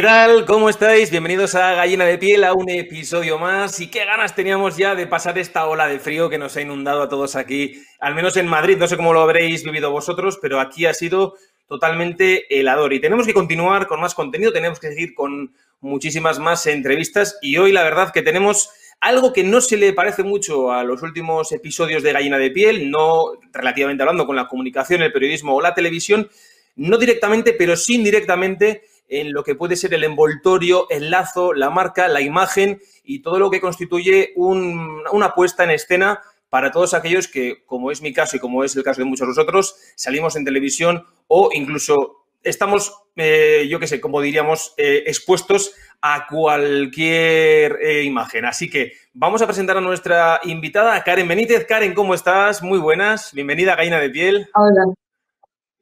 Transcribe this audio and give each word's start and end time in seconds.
¿Qué 0.00 0.06
tal? 0.06 0.46
¿Cómo 0.46 0.70
estáis? 0.70 1.10
Bienvenidos 1.10 1.54
a 1.54 1.74
Gallina 1.74 2.06
de 2.06 2.16
Piel, 2.16 2.44
a 2.44 2.54
un 2.54 2.70
episodio 2.70 3.38
más. 3.38 3.80
Y 3.80 3.88
qué 3.88 4.06
ganas 4.06 4.34
teníamos 4.34 4.78
ya 4.78 4.94
de 4.94 5.06
pasar 5.06 5.36
esta 5.36 5.66
ola 5.66 5.88
de 5.88 5.98
frío 5.98 6.30
que 6.30 6.38
nos 6.38 6.56
ha 6.56 6.62
inundado 6.62 7.02
a 7.02 7.10
todos 7.10 7.36
aquí, 7.36 7.82
al 7.98 8.14
menos 8.14 8.38
en 8.38 8.48
Madrid. 8.48 8.78
No 8.78 8.88
sé 8.88 8.96
cómo 8.96 9.12
lo 9.12 9.20
habréis 9.20 9.62
vivido 9.62 9.90
vosotros, 9.90 10.38
pero 10.40 10.58
aquí 10.58 10.86
ha 10.86 10.94
sido 10.94 11.34
totalmente 11.66 12.46
helador. 12.48 12.94
Y 12.94 13.00
tenemos 13.00 13.26
que 13.26 13.34
continuar 13.34 13.86
con 13.86 14.00
más 14.00 14.14
contenido, 14.14 14.54
tenemos 14.54 14.80
que 14.80 14.88
seguir 14.88 15.12
con 15.12 15.52
muchísimas 15.82 16.38
más 16.38 16.66
entrevistas. 16.66 17.38
Y 17.42 17.58
hoy 17.58 17.70
la 17.70 17.82
verdad 17.82 18.10
que 18.10 18.22
tenemos 18.22 18.70
algo 19.02 19.34
que 19.34 19.44
no 19.44 19.60
se 19.60 19.76
le 19.76 19.92
parece 19.92 20.22
mucho 20.22 20.72
a 20.72 20.82
los 20.82 21.02
últimos 21.02 21.52
episodios 21.52 22.02
de 22.02 22.14
Gallina 22.14 22.38
de 22.38 22.50
Piel, 22.50 22.90
no 22.90 23.32
relativamente 23.52 24.02
hablando 24.02 24.26
con 24.26 24.36
la 24.36 24.48
comunicación, 24.48 25.02
el 25.02 25.12
periodismo 25.12 25.54
o 25.54 25.60
la 25.60 25.74
televisión, 25.74 26.30
no 26.74 26.96
directamente, 26.96 27.52
pero 27.52 27.76
sí 27.76 27.96
indirectamente 27.96 28.80
en 29.10 29.32
lo 29.32 29.42
que 29.42 29.54
puede 29.54 29.76
ser 29.76 29.92
el 29.92 30.04
envoltorio, 30.04 30.88
el 30.88 31.10
lazo, 31.10 31.52
la 31.52 31.68
marca, 31.68 32.08
la 32.08 32.20
imagen 32.20 32.80
y 33.04 33.20
todo 33.20 33.38
lo 33.38 33.50
que 33.50 33.60
constituye 33.60 34.32
una 34.36 35.34
puesta 35.34 35.64
en 35.64 35.70
escena 35.70 36.20
para 36.48 36.70
todos 36.70 36.94
aquellos 36.94 37.28
que, 37.28 37.64
como 37.66 37.90
es 37.90 38.00
mi 38.02 38.12
caso 38.12 38.36
y 38.36 38.40
como 38.40 38.64
es 38.64 38.74
el 38.76 38.82
caso 38.82 39.00
de 39.00 39.04
muchos 39.04 39.26
de 39.26 39.32
nosotros, 39.32 39.76
salimos 39.96 40.36
en 40.36 40.44
televisión 40.44 41.04
o 41.26 41.50
incluso 41.52 42.24
estamos, 42.42 42.94
eh, 43.16 43.66
yo 43.68 43.78
qué 43.78 43.86
sé, 43.86 44.00
como 44.00 44.20
diríamos, 44.20 44.74
eh, 44.76 45.04
expuestos 45.06 45.74
a 46.00 46.26
cualquier 46.28 47.78
eh, 47.82 48.02
imagen. 48.04 48.44
Así 48.44 48.70
que 48.70 48.92
vamos 49.12 49.42
a 49.42 49.46
presentar 49.46 49.76
a 49.76 49.80
nuestra 49.80 50.40
invitada, 50.44 51.02
Karen 51.04 51.28
Benítez. 51.28 51.66
Karen, 51.66 51.94
¿cómo 51.94 52.14
estás? 52.14 52.62
Muy 52.62 52.78
buenas. 52.78 53.32
Bienvenida 53.34 53.74
a 53.74 53.76
Gaina 53.76 53.98
de 53.98 54.10
Piel. 54.10 54.48
Hola. 54.54 54.86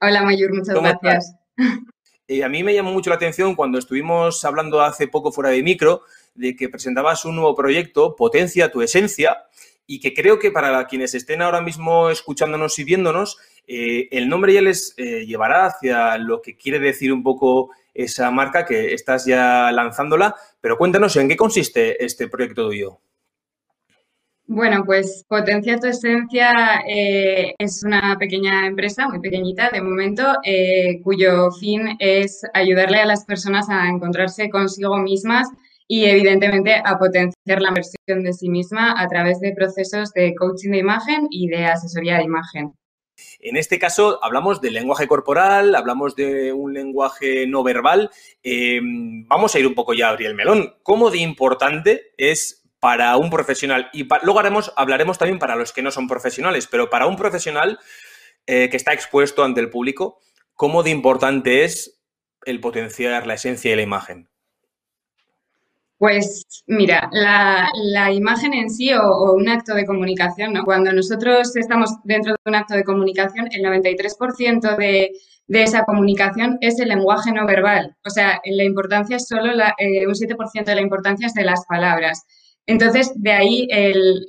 Hola, 0.01 0.23
Mayur. 0.23 0.55
Muchas 0.55 0.75
gracias. 0.75 1.34
A 2.45 2.48
mí 2.48 2.62
me 2.62 2.75
llamó 2.75 2.93
mucho 2.93 3.09
la 3.09 3.17
atención 3.17 3.55
cuando 3.55 3.79
estuvimos 3.79 4.45
hablando 4.45 4.83
hace 4.83 5.09
poco 5.09 5.33
fuera 5.33 5.51
de 5.51 5.62
micro 5.62 6.03
de 6.34 6.55
que 6.55 6.69
presentabas 6.69 7.25
un 7.25 7.37
nuevo 7.37 7.55
proyecto, 7.55 8.15
Potencia 8.17 8.71
tu 8.71 8.83
Esencia, 8.83 9.48
y 9.87 10.01
que 10.01 10.12
creo 10.12 10.39
que 10.39 10.51
para 10.51 10.87
quienes 10.87 11.15
estén 11.15 11.41
ahora 11.41 11.62
mismo 11.62 12.11
escuchándonos 12.11 12.79
y 12.79 12.84
viéndonos, 12.84 13.39
eh, 13.67 14.09
el 14.11 14.29
nombre 14.29 14.53
ya 14.53 14.61
les 14.61 14.93
eh, 14.99 15.25
llevará 15.25 15.65
hacia 15.65 16.19
lo 16.19 16.43
que 16.43 16.56
quiere 16.56 16.79
decir 16.79 17.11
un 17.11 17.23
poco 17.23 17.71
esa 17.95 18.31
marca 18.31 18.67
que 18.67 18.93
estás 18.93 19.25
ya 19.25 19.73
lanzándola, 19.73 20.37
pero 20.61 20.77
cuéntanos 20.77 21.17
en 21.17 21.29
qué 21.29 21.37
consiste 21.37 22.05
este 22.05 22.29
proyecto 22.29 22.69
tuyo. 22.69 23.01
Bueno, 24.51 24.83
pues 24.87 25.27
Potencia 25.29 25.79
tu 25.79 25.89
Esencia 25.89 26.83
eh, 26.89 27.55
es 27.59 27.83
una 27.85 28.17
pequeña 28.19 28.67
empresa, 28.67 29.07
muy 29.07 29.21
pequeñita 29.21 29.69
de 29.69 29.83
momento, 29.83 30.25
eh, 30.43 31.03
cuyo 31.03 31.51
fin 31.51 31.97
es 31.99 32.41
ayudarle 32.55 32.99
a 33.01 33.05
las 33.05 33.27
personas 33.27 33.69
a 33.69 33.87
encontrarse 33.89 34.49
consigo 34.49 34.97
mismas 34.97 35.49
y 35.87 36.07
evidentemente 36.07 36.81
a 36.83 36.99
potenciar 36.99 37.61
la 37.61 37.73
versión 37.73 38.23
de 38.23 38.33
sí 38.33 38.49
misma 38.49 38.95
a 38.99 39.07
través 39.07 39.39
de 39.41 39.53
procesos 39.53 40.15
de 40.15 40.35
coaching 40.35 40.71
de 40.71 40.79
imagen 40.79 41.27
y 41.31 41.49
de 41.49 41.67
asesoría 41.67 42.17
de 42.17 42.25
imagen. 42.25 42.73
En 43.41 43.57
este 43.57 43.79
caso 43.79 44.19
hablamos 44.23 44.61
del 44.61 44.75
lenguaje 44.75 45.07
corporal, 45.07 45.75
hablamos 45.75 46.17
de 46.17 46.53
un 46.53 46.73
lenguaje 46.73 47.47
no 47.47 47.62
verbal. 47.62 48.11
Eh, 48.43 48.81
vamos 48.83 49.55
a 49.55 49.59
ir 49.59 49.67
un 49.67 49.75
poco 49.75 49.93
ya 49.93 50.07
a 50.07 50.11
abrir 50.11 50.29
el 50.29 50.35
melón. 50.35 50.75
¿Cómo 50.83 51.11
de 51.11 51.19
importante 51.19 52.12
es 52.17 52.58
para 52.81 53.16
un 53.16 53.31
profesional. 53.31 53.89
Y 53.93 54.06
luego 54.22 54.39
haremos, 54.39 54.72
hablaremos 54.77 55.19
también 55.19 55.39
para 55.39 55.56
los 55.56 55.72
que 55.72 55.83
no 55.83 55.91
son 55.91 56.09
profesionales, 56.09 56.69
pero 56.71 56.91
para 56.91 57.06
un 57.06 57.16
profesional 57.16 57.78
eh, 58.47 58.69
que 58.71 58.77
está 58.77 58.93
expuesto 58.93 59.44
ante 59.44 59.61
el 59.61 59.71
público, 59.71 60.21
¿cómo 60.55 60.83
de 60.83 60.91
importante 60.91 61.65
es 61.65 62.00
el 62.44 62.61
potenciar 62.61 63.27
la 63.27 63.34
esencia 63.34 63.72
y 63.72 63.77
la 63.77 63.83
imagen? 63.83 64.28
Pues 65.99 66.47
mira, 66.69 67.11
la, 67.12 68.12
imagen 68.12 68.55
en 68.55 68.71
sí 68.71 68.93
o, 68.95 69.33
un 69.33 69.49
acto 69.49 69.75
de 69.75 69.84
comunicación. 69.84 70.55
Cuando 70.65 70.93
nosotros 70.93 71.56
estamos 71.56 71.91
dentro 72.05 72.33
de 72.33 72.39
un 72.50 72.55
acto 72.55 72.75
de 72.75 72.84
comunicación, 72.84 73.49
el 73.50 73.62
93% 73.62 74.77
de, 74.77 75.10
de, 75.49 75.62
esa 75.62 75.83
comunicación 75.83 76.56
es 76.60 76.78
el 76.78 76.91
lenguaje 76.91 77.33
no 77.33 77.47
verbal. 77.47 77.97
O 78.06 78.10
sea, 78.10 78.41
la 78.45 78.62
importancia 78.62 79.16
es 79.16 79.27
solo 79.27 79.50
eh, 79.78 80.06
un 80.06 80.15
7% 80.15 80.65
de 80.65 80.75
la 80.77 80.81
importancia 80.83 81.27
es 81.27 81.34
de 81.34 81.45
las 81.45 81.66
palabras. 81.66 82.25
Entonces, 82.69 83.12
de 83.17 83.33
ahí 83.33 83.67
el, 83.71 84.27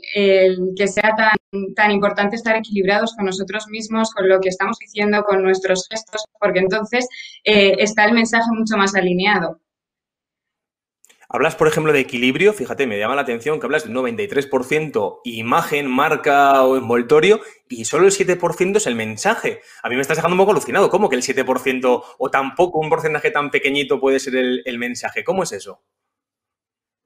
que 0.77 0.87
sea 0.87 1.13
tan, 1.17 1.73
tan, 1.75 1.91
importante 1.91 2.37
estar 2.37 2.55
equilibrados 2.55 3.13
con 3.13 3.25
nosotros 3.25 3.67
mismos, 3.67 4.13
con 4.13 4.29
lo 4.29 4.39
que 4.39 4.47
estamos 4.47 4.77
diciendo, 4.79 5.23
con 5.23 5.43
nuestros 5.43 5.85
gestos, 5.89 6.23
porque 6.39 6.59
entonces 6.59 7.05
eh, 7.43 7.75
está 7.79 8.05
el 8.05 8.13
mensaje 8.13 8.49
mucho 8.53 8.77
más 8.77 8.95
alineado. 8.95 9.59
Hablas, 11.27 11.57
por 11.57 11.67
ejemplo, 11.67 11.91
de 11.91 11.99
equilibrio. 11.99 12.53
Fíjate, 12.53 12.87
me 12.87 12.97
llama 12.97 13.15
la 13.15 13.23
atención 13.23 13.59
que 13.59 13.65
hablas 13.65 13.83
del 13.83 13.93
93% 13.93 15.19
imagen, 15.25 15.87
marca 15.91 16.63
o 16.63 16.77
envoltorio 16.77 17.41
y 17.67 17.83
solo 17.83 18.05
el 18.05 18.13
7% 18.13 18.77
es 18.77 18.87
el 18.87 18.95
mensaje. 18.95 19.59
A 19.83 19.89
mí 19.89 19.95
me 19.95 20.01
estás 20.01 20.17
dejando 20.17 20.35
un 20.35 20.39
poco 20.39 20.51
alucinado. 20.51 20.89
¿Cómo 20.89 21.09
que 21.09 21.17
el 21.17 21.23
7% 21.23 22.03
o 22.17 22.31
tampoco 22.31 22.79
un 22.79 22.89
porcentaje 22.89 23.31
tan 23.31 23.51
pequeñito 23.51 23.99
puede 23.99 24.19
ser 24.21 24.37
el 24.37 24.77
mensaje? 24.79 25.25
¿Cómo 25.25 25.43
es 25.43 25.51
eso? 25.51 25.83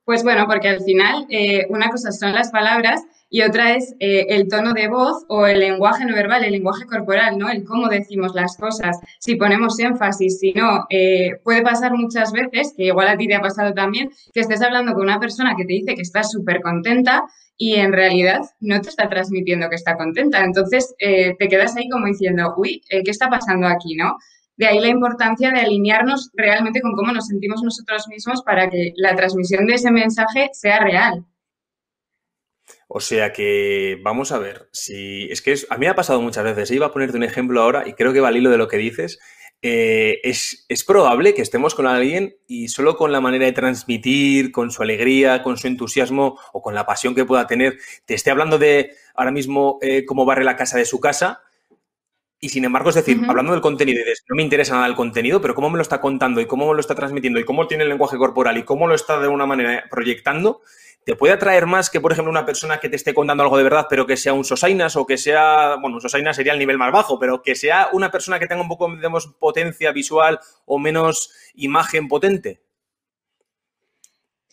Pues 0.05 0.21
bueno, 0.23 0.45
porque 0.47 0.67
al 0.67 0.81
final 0.81 1.25
eh, 1.29 1.65
una 1.69 1.89
cosa 1.89 2.11
son 2.11 2.33
las 2.33 2.51
palabras 2.51 3.01
y 3.29 3.41
otra 3.41 3.73
es 3.75 3.95
eh, 3.99 4.25
el 4.29 4.49
tono 4.49 4.73
de 4.73 4.89
voz 4.89 5.23
o 5.29 5.47
el 5.47 5.59
lenguaje 5.59 6.05
no 6.05 6.13
verbal, 6.13 6.43
el 6.43 6.51
lenguaje 6.51 6.85
corporal, 6.85 7.37
¿no? 7.37 7.49
El 7.49 7.63
cómo 7.63 7.87
decimos 7.87 8.35
las 8.35 8.57
cosas, 8.57 8.99
si 9.19 9.35
ponemos 9.35 9.79
énfasis, 9.79 10.39
si 10.39 10.51
no. 10.51 10.85
Eh, 10.89 11.37
puede 11.43 11.61
pasar 11.61 11.93
muchas 11.93 12.33
veces, 12.33 12.73
que 12.75 12.85
igual 12.87 13.07
a 13.07 13.17
ti 13.17 13.27
te 13.27 13.35
ha 13.35 13.39
pasado 13.41 13.73
también, 13.73 14.09
que 14.33 14.41
estés 14.41 14.61
hablando 14.61 14.93
con 14.93 15.03
una 15.03 15.21
persona 15.21 15.55
que 15.55 15.63
te 15.63 15.73
dice 15.73 15.95
que 15.95 16.01
está 16.01 16.23
súper 16.23 16.61
contenta 16.61 17.23
y 17.55 17.75
en 17.75 17.93
realidad 17.93 18.41
no 18.59 18.81
te 18.81 18.89
está 18.89 19.07
transmitiendo 19.07 19.69
que 19.69 19.75
está 19.75 19.95
contenta. 19.95 20.43
Entonces 20.43 20.93
te 20.97 21.47
quedas 21.47 21.77
ahí 21.77 21.87
como 21.87 22.07
diciendo, 22.07 22.53
uy, 22.57 22.81
¿qué 22.89 23.03
está 23.05 23.29
pasando 23.29 23.67
aquí, 23.67 23.95
no? 23.95 24.17
De 24.55 24.67
ahí 24.67 24.79
la 24.79 24.87
importancia 24.87 25.51
de 25.51 25.61
alinearnos 25.61 26.29
realmente 26.33 26.81
con 26.81 26.93
cómo 26.93 27.11
nos 27.11 27.27
sentimos 27.27 27.63
nosotros 27.63 28.07
mismos 28.07 28.43
para 28.43 28.69
que 28.69 28.93
la 28.95 29.15
transmisión 29.15 29.65
de 29.65 29.75
ese 29.75 29.91
mensaje 29.91 30.49
sea 30.53 30.79
real. 30.79 31.25
O 32.87 32.99
sea 32.99 33.33
que 33.33 33.99
vamos 34.03 34.31
a 34.31 34.37
ver, 34.37 34.69
si 34.71 35.27
es 35.31 35.41
que 35.41 35.55
a 35.69 35.77
mí 35.77 35.85
me 35.85 35.89
ha 35.89 35.95
pasado 35.95 36.21
muchas 36.21 36.43
veces, 36.43 36.69
iba 36.69 36.85
a 36.85 36.91
ponerte 36.91 37.17
un 37.17 37.23
ejemplo 37.23 37.61
ahora 37.61 37.87
y 37.87 37.93
creo 37.93 38.13
que 38.13 38.19
va 38.19 38.27
al 38.27 38.37
hilo 38.37 38.51
de 38.51 38.57
lo 38.57 38.67
que 38.67 38.77
dices, 38.77 39.19
eh, 39.63 40.19
es, 40.23 40.65
es, 40.67 40.83
probable 40.83 41.33
que 41.33 41.41
estemos 41.41 41.73
con 41.73 41.87
alguien 41.87 42.35
y 42.47 42.67
solo 42.67 42.97
con 42.97 43.13
la 43.13 43.21
manera 43.21 43.45
de 43.45 43.53
transmitir, 43.53 44.51
con 44.51 44.71
su 44.71 44.83
alegría, 44.83 45.41
con 45.41 45.57
su 45.57 45.67
entusiasmo 45.67 46.37
o 46.51 46.61
con 46.61 46.75
la 46.75 46.85
pasión 46.85 47.15
que 47.15 47.23
pueda 47.23 47.47
tener, 47.47 47.77
te 48.05 48.13
esté 48.13 48.29
hablando 48.29 48.59
de 48.59 48.91
ahora 49.15 49.31
mismo 49.31 49.79
eh, 49.81 50.03
cómo 50.05 50.25
barre 50.25 50.43
la 50.43 50.57
casa 50.57 50.77
de 50.77 50.85
su 50.85 50.99
casa 50.99 51.41
y 52.43 52.49
sin 52.49 52.65
embargo, 52.65 52.89
es 52.89 52.95
decir, 52.95 53.21
hablando 53.25 53.53
del 53.53 53.61
contenido, 53.61 54.01
y 54.01 54.05
no 54.27 54.35
me 54.35 54.43
interesa 54.43 54.73
nada 54.73 54.87
el 54.87 54.95
contenido, 54.95 55.39
pero 55.39 55.55
cómo 55.55 55.69
me 55.69 55.77
lo 55.77 55.81
está 55.81 56.01
contando 56.01 56.41
y 56.41 56.45
cómo 56.45 56.67
me 56.67 56.73
lo 56.73 56.81
está 56.81 56.93
transmitiendo 56.93 57.39
y 57.39 57.45
cómo 57.45 57.67
tiene 57.67 57.83
el 57.83 57.89
lenguaje 57.89 58.17
corporal 58.17 58.57
y 58.57 58.63
cómo 58.63 58.85
lo 58.85 58.95
está 58.95 59.17
de 59.17 59.29
una 59.29 59.45
manera 59.45 59.85
proyectando, 59.89 60.59
te 61.05 61.15
puede 61.15 61.31
atraer 61.31 61.67
más 61.67 61.89
que, 61.89 62.01
por 62.01 62.11
ejemplo, 62.11 62.29
una 62.29 62.45
persona 62.45 62.79
que 62.79 62.89
te 62.89 62.97
esté 62.97 63.13
contando 63.13 63.43
algo 63.43 63.55
de 63.55 63.63
verdad, 63.63 63.87
pero 63.89 64.05
que 64.05 64.17
sea 64.17 64.33
un 64.33 64.43
sosainas 64.43 64.97
o 64.97 65.05
que 65.05 65.17
sea, 65.17 65.77
bueno, 65.79 65.95
un 65.95 66.01
sosainas 66.01 66.35
sería 66.35 66.51
el 66.51 66.59
nivel 66.59 66.77
más 66.77 66.91
bajo, 66.91 67.17
pero 67.17 67.41
que 67.41 67.55
sea 67.55 67.87
una 67.93 68.11
persona 68.11 68.39
que 68.39 68.47
tenga 68.47 68.61
un 68.61 68.67
poco, 68.67 68.93
digamos, 68.93 69.27
potencia 69.39 69.93
visual 69.93 70.37
o 70.65 70.79
menos 70.79 71.31
imagen 71.55 72.09
potente. 72.09 72.59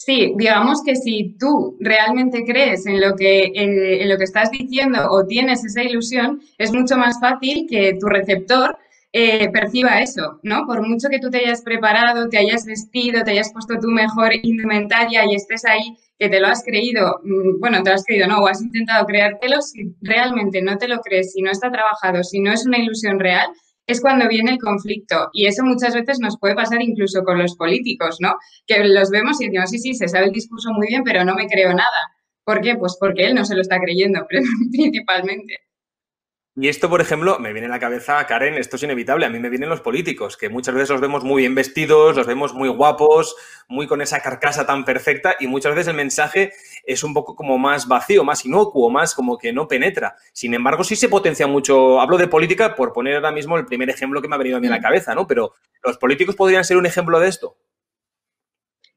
Sí, 0.02 0.32
digamos 0.38 0.82
que 0.82 0.96
si 0.96 1.36
tú 1.38 1.76
realmente 1.78 2.42
crees 2.46 2.86
en 2.86 3.02
lo 3.02 3.14
que, 3.16 3.52
en, 3.54 4.08
lo 4.08 4.16
que 4.16 4.24
estás 4.24 4.50
diciendo 4.50 4.98
o 5.10 5.26
tienes 5.26 5.62
esa 5.62 5.82
ilusión, 5.82 6.40
es 6.56 6.72
mucho 6.72 6.96
más 6.96 7.20
fácil 7.20 7.66
que 7.68 7.98
tu 8.00 8.06
receptor 8.06 8.78
eh, 9.12 9.50
perciba 9.50 10.00
eso, 10.00 10.40
¿no? 10.42 10.64
Por 10.66 10.88
mucho 10.88 11.10
que 11.10 11.18
tú 11.18 11.28
te 11.28 11.40
hayas 11.44 11.60
preparado, 11.60 12.30
te 12.30 12.38
hayas 12.38 12.64
vestido, 12.64 13.22
te 13.24 13.32
hayas 13.32 13.52
puesto 13.52 13.74
tu 13.78 13.88
mejor 13.88 14.30
indumentaria 14.42 15.26
y 15.26 15.34
estés 15.34 15.66
ahí, 15.66 15.98
que 16.18 16.30
te 16.30 16.40
lo 16.40 16.46
has 16.46 16.64
creído, 16.64 17.20
mm, 17.22 17.60
bueno, 17.60 17.82
te 17.82 17.90
lo 17.90 17.96
has 17.96 18.04
creído, 18.04 18.26
no, 18.26 18.38
o 18.38 18.48
has 18.48 18.62
intentado 18.62 19.04
creártelo, 19.04 19.60
si 19.60 19.94
realmente 20.00 20.62
no 20.62 20.78
te 20.78 20.88
lo 20.88 21.00
crees, 21.00 21.32
si 21.32 21.42
no 21.42 21.50
está 21.50 21.70
trabajado, 21.70 22.24
si 22.24 22.40
no 22.40 22.50
es 22.50 22.64
una 22.64 22.78
ilusión 22.78 23.20
real, 23.20 23.50
es 23.90 24.00
cuando 24.00 24.28
viene 24.28 24.52
el 24.52 24.58
conflicto. 24.58 25.28
Y 25.32 25.46
eso 25.46 25.64
muchas 25.64 25.94
veces 25.94 26.18
nos 26.20 26.38
puede 26.38 26.54
pasar 26.54 26.82
incluso 26.82 27.22
con 27.22 27.38
los 27.38 27.56
políticos, 27.56 28.16
¿no? 28.20 28.34
Que 28.66 28.84
los 28.84 29.10
vemos 29.10 29.40
y 29.40 29.46
decimos, 29.46 29.70
sí, 29.70 29.78
sí, 29.78 29.94
se 29.94 30.08
sabe 30.08 30.26
el 30.26 30.32
discurso 30.32 30.72
muy 30.72 30.88
bien, 30.88 31.04
pero 31.04 31.24
no 31.24 31.34
me 31.34 31.46
creo 31.46 31.70
nada. 31.70 32.00
¿Por 32.44 32.60
qué? 32.60 32.76
Pues 32.76 32.96
porque 32.98 33.26
él 33.26 33.34
no 33.34 33.44
se 33.44 33.54
lo 33.54 33.60
está 33.60 33.78
creyendo, 33.78 34.26
principalmente. 34.72 35.58
Y 36.56 36.68
esto, 36.68 36.90
por 36.90 37.00
ejemplo, 37.00 37.38
me 37.38 37.52
viene 37.52 37.68
a 37.68 37.70
la 37.70 37.78
cabeza, 37.78 38.26
Karen, 38.26 38.54
esto 38.54 38.74
es 38.74 38.82
inevitable, 38.82 39.24
a 39.24 39.30
mí 39.30 39.38
me 39.38 39.48
vienen 39.48 39.68
los 39.68 39.80
políticos, 39.80 40.36
que 40.36 40.48
muchas 40.48 40.74
veces 40.74 40.90
los 40.90 41.00
vemos 41.00 41.22
muy 41.22 41.42
bien 41.42 41.54
vestidos, 41.54 42.16
los 42.16 42.26
vemos 42.26 42.54
muy 42.54 42.68
guapos, 42.68 43.36
muy 43.68 43.86
con 43.86 44.02
esa 44.02 44.18
carcasa 44.20 44.66
tan 44.66 44.84
perfecta 44.84 45.36
y 45.38 45.46
muchas 45.46 45.76
veces 45.76 45.88
el 45.88 45.96
mensaje 45.96 46.52
es 46.84 47.04
un 47.04 47.14
poco 47.14 47.36
como 47.36 47.56
más 47.56 47.86
vacío, 47.86 48.24
más 48.24 48.44
inocuo, 48.44 48.90
más 48.90 49.14
como 49.14 49.38
que 49.38 49.52
no 49.52 49.68
penetra. 49.68 50.16
Sin 50.32 50.52
embargo, 50.52 50.82
sí 50.82 50.96
se 50.96 51.08
potencia 51.08 51.46
mucho, 51.46 52.00
hablo 52.00 52.18
de 52.18 52.26
política 52.26 52.74
por 52.74 52.92
poner 52.92 53.14
ahora 53.14 53.30
mismo 53.30 53.56
el 53.56 53.64
primer 53.64 53.88
ejemplo 53.88 54.20
que 54.20 54.26
me 54.26 54.34
ha 54.34 54.38
venido 54.38 54.56
a 54.56 54.60
mí 54.60 54.66
a 54.66 54.70
la 54.70 54.78
mm. 54.80 54.82
cabeza, 54.82 55.14
¿no? 55.14 55.28
Pero 55.28 55.54
¿los 55.84 55.98
políticos 55.98 56.34
podrían 56.34 56.64
ser 56.64 56.76
un 56.78 56.86
ejemplo 56.86 57.20
de 57.20 57.28
esto? 57.28 57.56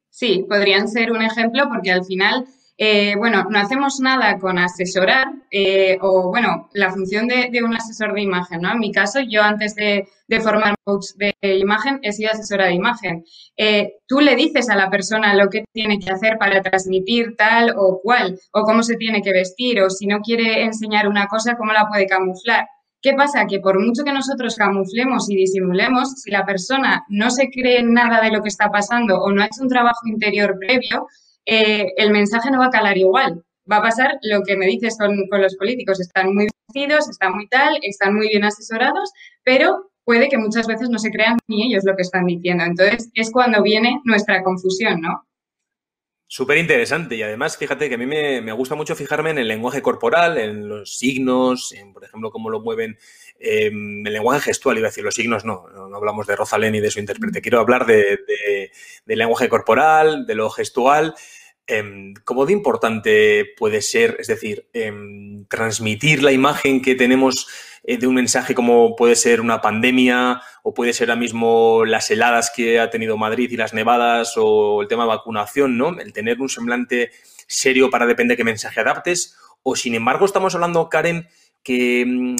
Sí, 0.09 0.45
podrían 0.49 0.87
ser 0.87 1.11
un 1.11 1.21
ejemplo 1.21 1.69
porque 1.69 1.91
al 1.91 2.03
final 2.03 2.47
eh, 2.77 3.15
bueno, 3.15 3.45
no 3.49 3.59
hacemos 3.59 3.99
nada 3.99 4.39
con 4.39 4.57
asesorar 4.57 5.27
eh, 5.51 5.97
o, 6.01 6.31
bueno, 6.31 6.69
la 6.73 6.91
función 6.91 7.27
de, 7.27 7.49
un 7.63 7.75
asesor 7.75 8.13
de 8.13 8.21
imagen, 8.21 8.61
¿no? 8.61 8.71
En 8.71 8.79
mi 8.79 8.91
caso, 8.91 9.19
yo 9.21 9.43
antes 9.43 9.75
de, 9.75 10.07
formar 10.41 10.73
coach 10.83 11.09
de 11.17 11.35
imagen, 11.57 11.99
he 12.01 12.11
sido 12.11 12.31
asesora 12.31 12.65
de 12.65 12.73
imagen. 12.73 13.23
Eh, 13.55 13.93
tú 14.07 14.19
le 14.19 14.35
dices 14.35 14.67
a 14.71 14.75
la 14.75 14.89
persona 14.89 15.35
lo 15.35 15.47
que 15.49 15.63
tiene 15.71 15.99
que 15.99 16.11
hacer 16.11 16.39
para 16.39 16.63
transmitir 16.63 17.35
tal 17.37 17.75
o 17.77 18.01
cual, 18.01 18.39
o 18.51 18.63
cómo 18.63 18.81
se 18.81 18.95
tiene 18.95 19.21
que 19.21 19.31
vestir, 19.31 19.79
o 19.81 19.91
si 19.91 20.07
no 20.07 20.21
quiere 20.21 20.63
enseñar 20.63 21.07
una 21.07 21.27
cosa, 21.27 21.55
cómo 21.55 21.71
la 21.71 21.87
puede 21.87 22.07
camuflar. 22.07 22.65
¿Qué 23.03 23.13
pasa? 23.13 23.45
Que 23.47 23.59
por 23.59 23.79
mucho 23.79 24.03
que 24.03 24.13
nosotros 24.13 24.55
camuflemos 24.55 25.29
y 25.29 25.35
disimulemos, 25.35 26.21
si 26.21 26.31
la 26.31 26.45
persona 26.45 27.03
no 27.09 27.29
se 27.29 27.49
cree 27.51 27.83
nada 27.83 28.21
de 28.21 28.31
lo 28.31 28.41
que 28.41 28.47
está 28.49 28.71
pasando 28.71 29.19
o 29.19 29.31
no 29.31 29.43
ha 29.43 29.45
hecho 29.45 29.61
un 29.61 29.69
trabajo 29.69 30.07
interior 30.07 30.57
previo, 30.57 31.07
eh, 31.45 31.93
el 31.97 32.11
mensaje 32.11 32.51
no 32.51 32.59
va 32.59 32.67
a 32.67 32.71
calar 32.71 32.97
igual. 32.97 33.43
Va 33.71 33.77
a 33.77 33.81
pasar 33.81 34.17
lo 34.23 34.41
que 34.43 34.57
me 34.57 34.65
dices 34.65 34.97
con, 34.97 35.15
los 35.29 35.55
políticos. 35.55 35.99
Están 35.99 36.33
muy 36.33 36.47
vestidos, 36.67 37.09
están 37.09 37.33
muy 37.33 37.47
tal, 37.47 37.77
están 37.81 38.15
muy 38.15 38.27
bien 38.29 38.43
asesorados, 38.43 39.11
pero 39.43 39.91
puede 40.03 40.27
que 40.27 40.37
muchas 40.37 40.67
veces 40.67 40.89
no 40.89 40.99
se 40.99 41.11
crean 41.11 41.37
ni 41.47 41.67
ellos 41.67 41.83
lo 41.85 41.95
que 41.95 42.01
están 42.01 42.25
diciendo. 42.25 42.63
Entonces, 42.63 43.09
es 43.13 43.31
cuando 43.31 43.63
viene 43.63 44.01
nuestra 44.03 44.43
confusión, 44.43 45.01
¿no? 45.01 45.25
Súper 46.35 46.57
interesante 46.57 47.15
y 47.15 47.21
además 47.21 47.57
fíjate 47.57 47.87
que 47.89 47.93
a 47.93 47.97
mí 47.99 48.07
me, 48.07 48.51
gusta 48.53 48.73
mucho 48.73 48.95
fijarme 48.95 49.29
en 49.29 49.37
el 49.37 49.47
lenguaje 49.47 49.83
corporal, 49.83 50.39
en 50.39 50.67
los 50.67 50.97
signos, 50.97 51.71
en 51.73 51.93
por 51.93 52.03
ejemplo 52.03 52.31
cómo 52.31 52.49
lo 52.49 52.59
mueven 52.59 52.97
em, 53.39 54.05
el 54.05 54.13
lenguaje 54.13 54.41
gestual, 54.41 54.77
iba 54.77 54.87
a 54.87 54.91
decir 54.91 55.03
los 55.03 55.15
signos, 55.15 55.45
no, 55.45 55.67
no, 55.73 55.95
hablamos 55.95 56.27
de 56.27 56.35
Rosalén 56.35 56.75
y 56.75 56.79
de 56.79 56.91
su 56.91 56.99
intérprete, 56.99 57.41
quiero 57.41 57.59
hablar 57.59 57.85
de, 57.85 58.19
del 59.05 59.19
lenguaje 59.19 59.49
corporal, 59.49 60.25
de 60.25 60.35
lo 60.35 60.49
gestual, 60.49 61.13
em, 61.67 62.13
cómo 62.23 62.45
de 62.45 62.53
importante 62.53 63.45
puede 63.57 63.81
ser, 63.81 64.17
es 64.19 64.27
decir, 64.27 64.67
em, 64.73 65.45
transmitir 65.45 66.23
la 66.23 66.31
imagen 66.31 66.81
que 66.81 66.95
tenemos 66.95 67.47
eh, 67.85 67.97
de 67.97 68.07
un 68.07 68.15
mensaje 68.15 68.55
como 68.55 68.95
puede 68.95 69.15
ser 69.15 69.41
una 69.41 69.61
pandemia 69.61 70.41
o 70.63 70.73
puede 70.73 70.93
ser 70.93 71.09
ahora 71.09 71.19
mismo 71.19 71.83
las 71.85 72.09
heladas 72.11 72.49
que 72.55 72.79
ha 72.79 72.89
tenido 72.89 73.17
Madrid 73.17 73.51
y 73.51 73.57
las 73.57 73.73
nevadas 73.73 74.33
o 74.37 74.81
el 74.81 74.87
tema 74.87 75.03
de 75.03 75.09
vacunación, 75.09 75.77
¿no? 75.77 75.99
El 75.99 76.13
tener 76.13 76.39
un 76.39 76.47
semblante 76.47 77.11
serio 77.45 77.89
para 77.89 78.05
depende 78.05 78.37
qué 78.37 78.45
mensaje 78.45 78.79
adaptes 78.79 79.35
o 79.63 79.75
sin 79.75 79.95
embargo 79.95 80.25
estamos 80.25 80.55
hablando, 80.55 80.89
Karen, 80.89 81.27
que 81.63 82.05
mm, 82.05 82.35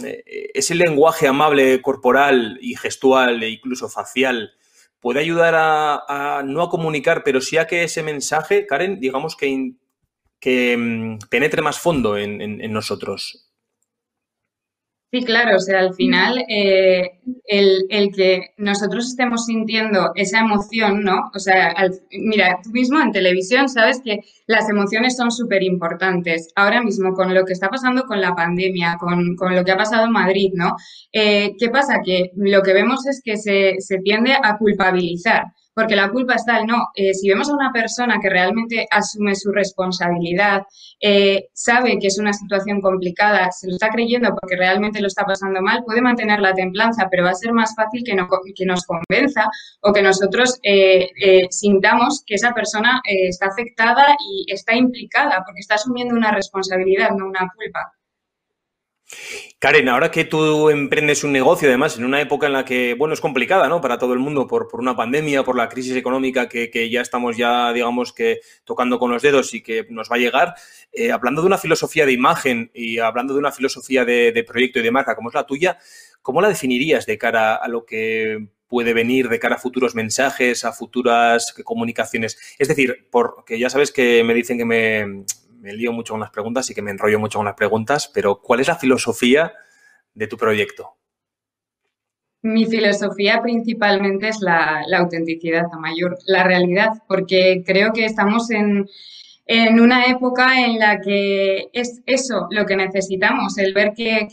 ese 0.53 0.75
lenguaje 0.75 1.27
amable 1.27 1.81
corporal 1.81 2.57
y 2.61 2.75
gestual 2.75 3.41
e 3.43 3.49
incluso 3.49 3.89
facial 3.89 4.51
puede 4.99 5.19
ayudar 5.19 5.53
a, 5.57 6.43
no 6.45 6.61
a 6.61 6.69
comunicar, 6.69 7.23
pero 7.23 7.41
sí 7.41 7.57
a 7.57 7.67
que 7.67 7.83
ese 7.83 8.03
mensaje, 8.03 8.65
Karen, 8.65 8.99
digamos 8.99 9.35
que, 9.35 10.77
mm, 10.77 11.19
penetre 11.29 11.61
más 11.61 11.79
fondo 11.79 12.17
en 12.17 12.71
nosotros. 12.73 13.42
Sí, 15.13 15.24
claro, 15.24 15.57
o 15.57 15.60
sea, 15.60 15.80
al 15.80 15.94
final 15.94 16.44
eh, 16.50 17.19
el, 17.45 18.12
que 18.15 18.56
nosotros 18.57 19.10
estemos 19.10 19.45
sintiendo 19.45 20.12
esa 20.15 20.39
emoción, 20.39 21.04
¿no? 21.04 21.30
O 21.36 21.38
sea, 21.38 21.75
mira, 22.10 22.57
tú 22.63 22.71
mismo 22.71 23.00
en 23.00 23.12
televisión 23.12 23.69
sabes 23.69 24.01
que 24.04 24.21
las 24.48 24.68
emociones 24.69 25.15
son 25.15 25.30
súper 25.30 25.62
importantes. 25.62 26.48
Ahora 26.56 26.81
mismo, 26.81 27.13
con 27.13 27.31
lo 27.31 27.45
que 27.45 27.54
está 27.54 27.69
pasando 27.69 28.06
con 28.06 28.21
la 28.21 28.33
pandemia, 28.33 28.98
con, 29.00 29.36
lo 29.56 29.63
que 29.63 29.71
ha 29.71 29.77
pasado 29.77 30.06
en 30.07 30.13
Madrid, 30.13 30.50
¿no? 30.56 30.77
Eh, 31.12 31.51
¿Qué 31.60 31.69
pasa? 31.69 32.00
Que 32.04 32.31
lo 32.36 32.63
que 32.63 32.74
vemos 32.74 33.06
es 33.06 33.21
que 33.24 33.38
se, 33.38 33.75
se 33.81 34.00
tiende 34.00 34.33
a 34.33 34.57
culpabilizar 34.57 35.44
porque 35.73 35.95
la 35.95 36.09
culpa 36.09 36.35
es 36.35 36.45
tal, 36.45 36.65
no, 36.65 36.89
eh, 36.95 37.13
si 37.13 37.29
vemos 37.29 37.49
a 37.49 37.55
una 37.55 37.71
persona 37.71 38.19
que 38.21 38.29
realmente 38.29 38.85
asume 38.91 39.35
su 39.35 39.51
responsabilidad, 39.51 40.63
eh, 41.01 41.49
sabe 41.53 41.97
que 41.99 42.07
es 42.07 42.17
una 42.19 42.33
situación 42.33 42.81
complicada, 42.81 43.51
se 43.51 43.67
lo 43.67 43.73
está 43.73 43.89
creyendo 43.89 44.29
porque 44.39 44.55
realmente 44.55 45.01
lo 45.01 45.07
está 45.07 45.25
pasando 45.25 45.61
mal, 45.61 45.83
puede 45.85 46.01
mantener 46.01 46.39
la 46.39 46.53
templanza, 46.53 47.07
pero 47.09 47.23
va 47.23 47.31
a 47.31 47.35
ser 47.35 47.53
más 47.53 47.73
fácil 47.75 48.03
que, 48.05 48.15
no, 48.15 48.27
que 48.55 48.65
nos 48.65 48.85
convenza 48.85 49.49
o 49.81 49.91
que 49.91 50.01
nosotros 50.01 50.59
eh, 50.63 51.09
sintamos 51.49 52.23
que 52.25 52.35
esa 52.35 52.53
persona 52.53 53.01
está 53.05 53.47
afectada 53.47 54.15
y 54.19 54.51
está 54.51 54.75
implicada 54.75 55.43
porque 55.45 55.61
está 55.61 55.75
asumiendo 55.75 56.15
una 56.15 56.31
responsabilidad, 56.31 57.11
no 57.11 57.27
una 57.27 57.51
culpa. 57.55 57.93
Karen, 59.63 59.88
ahora 59.88 60.12
que 60.12 60.25
tú 60.25 60.69
emprendes 60.69 61.24
un 61.24 61.31
negocio, 61.31 61.69
además, 61.69 61.98
en 61.98 62.04
una 62.04 62.19
época 62.19 62.48
en 62.48 62.54
la 62.54 62.65
que, 62.65 62.95
bueno, 62.95 63.13
es 63.13 63.21
complicada, 63.21 63.69
¿no? 63.69 63.80
Para 63.80 63.98
todo 63.98 64.12
el 64.12 64.19
mundo, 64.19 64.45
por, 64.45 64.68
una 64.74 64.94
pandemia, 64.94 65.44
por 65.44 65.56
la 65.56 65.69
crisis 65.69 65.95
económica 65.95 66.50
que, 66.50 66.89
ya 66.89 67.00
estamos 67.00 67.38
ya, 67.38 67.71
digamos 67.71 68.12
que, 68.12 68.42
tocando 68.65 69.00
con 69.00 69.10
los 69.10 69.21
dedos 69.21 69.54
y 69.54 69.63
que 69.63 69.86
nos 69.89 70.12
va 70.12 70.18
a 70.18 70.19
llegar, 70.19 70.56
eh, 70.92 71.13
hablando 71.13 71.42
de 71.42 71.48
una 71.48 71.57
filosofía 71.57 72.06
de 72.06 72.12
imagen 72.12 72.71
y 72.74 73.00
hablando 73.00 73.33
de 73.33 73.39
una 73.39 73.54
filosofía 73.54 74.04
de, 74.04 74.44
proyecto 74.45 74.80
y 74.80 74.83
de 74.83 74.92
marca 74.92 75.15
como 75.15 75.30
es 75.30 75.36
la 75.36 75.45
tuya, 75.45 75.77
¿cómo 76.21 76.42
la 76.42 76.50
definirías 76.50 77.06
de 77.06 77.18
cara 77.18 77.56
a 77.56 77.68
lo 77.69 77.86
que 77.86 78.48
puede 78.68 78.94
venir 78.94 79.30
de 79.30 79.39
cara 79.39 79.56
a 79.56 79.60
futuros 79.60 79.95
mensajes, 79.95 80.65
a 80.65 80.74
futuras 80.74 81.54
comunicaciones? 81.63 82.38
Es 82.60 82.68
decir, 82.68 83.07
porque 83.10 83.57
ya 83.57 83.69
sabes 83.69 83.94
que 83.94 84.25
me 84.25 84.33
dicen 84.33 84.57
que 84.57 84.65
me, 84.65 85.24
me 85.63 85.71
lío 85.71 85.94
mucho 85.94 86.13
con 86.13 86.19
las 86.19 86.30
preguntas 86.30 86.69
y 86.69 86.75
que 86.75 86.81
me 86.81 86.92
enrollo 86.92 87.19
mucho 87.19 87.39
con 87.39 87.45
las 87.45 87.56
preguntas, 87.56 88.12
pero 88.13 88.42
¿cuál 88.42 88.60
es 88.60 88.68
la 88.68 88.75
filosofía 88.75 89.54
de 90.13 90.27
tu 90.27 90.36
proyecto? 90.36 90.98
Mi 92.42 92.65
filosofía 92.65 93.42
principalmente 93.42 94.27
es 94.27 94.42
la, 94.42 94.83
autenticidad, 94.98 95.63
a 95.71 95.80
mayor, 95.80 96.18
la 96.27 96.44
realidad, 96.44 96.89
porque 97.07 97.63
creo 97.65 97.94
que 97.94 98.04
estamos 98.04 98.51
en, 98.51 98.89
una 99.80 100.07
época 100.07 100.65
en 100.65 100.80
la 100.80 101.00
que 101.00 101.69
es 101.71 102.01
eso 102.06 102.48
lo 102.51 102.65
que 102.65 102.75
necesitamos, 102.75 103.57
el 103.57 103.74
ver 103.74 103.94
que, 103.95 104.27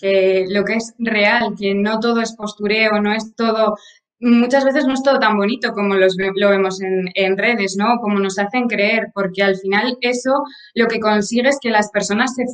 que, 0.00 0.44
lo 0.48 0.64
que 0.64 0.74
es 0.74 0.94
real, 0.98 1.54
que 1.58 1.74
no 1.74 1.98
todo 1.98 2.20
es 2.20 2.36
postureo, 2.36 3.00
no 3.00 3.12
es 3.12 3.34
todo 3.34 3.76
muchas 4.22 4.64
veces 4.64 4.86
no 4.86 4.94
es 4.94 5.02
todo 5.02 5.18
tan 5.18 5.36
bonito 5.36 5.72
como 5.72 5.94
los, 5.94 6.16
lo 6.36 6.50
vemos 6.50 6.80
en, 6.80 7.36
redes, 7.36 7.76
¿no? 7.76 7.98
Como 8.00 8.18
nos 8.20 8.38
hacen 8.38 8.68
creer, 8.68 9.08
porque 9.14 9.42
al 9.42 9.56
final 9.56 9.98
eso 10.00 10.44
lo 10.74 10.86
que 10.86 11.00
consigue 11.00 11.48
es 11.48 11.58
que 11.60 11.70
las 11.70 11.90
personas 11.90 12.34
se, 12.34 12.44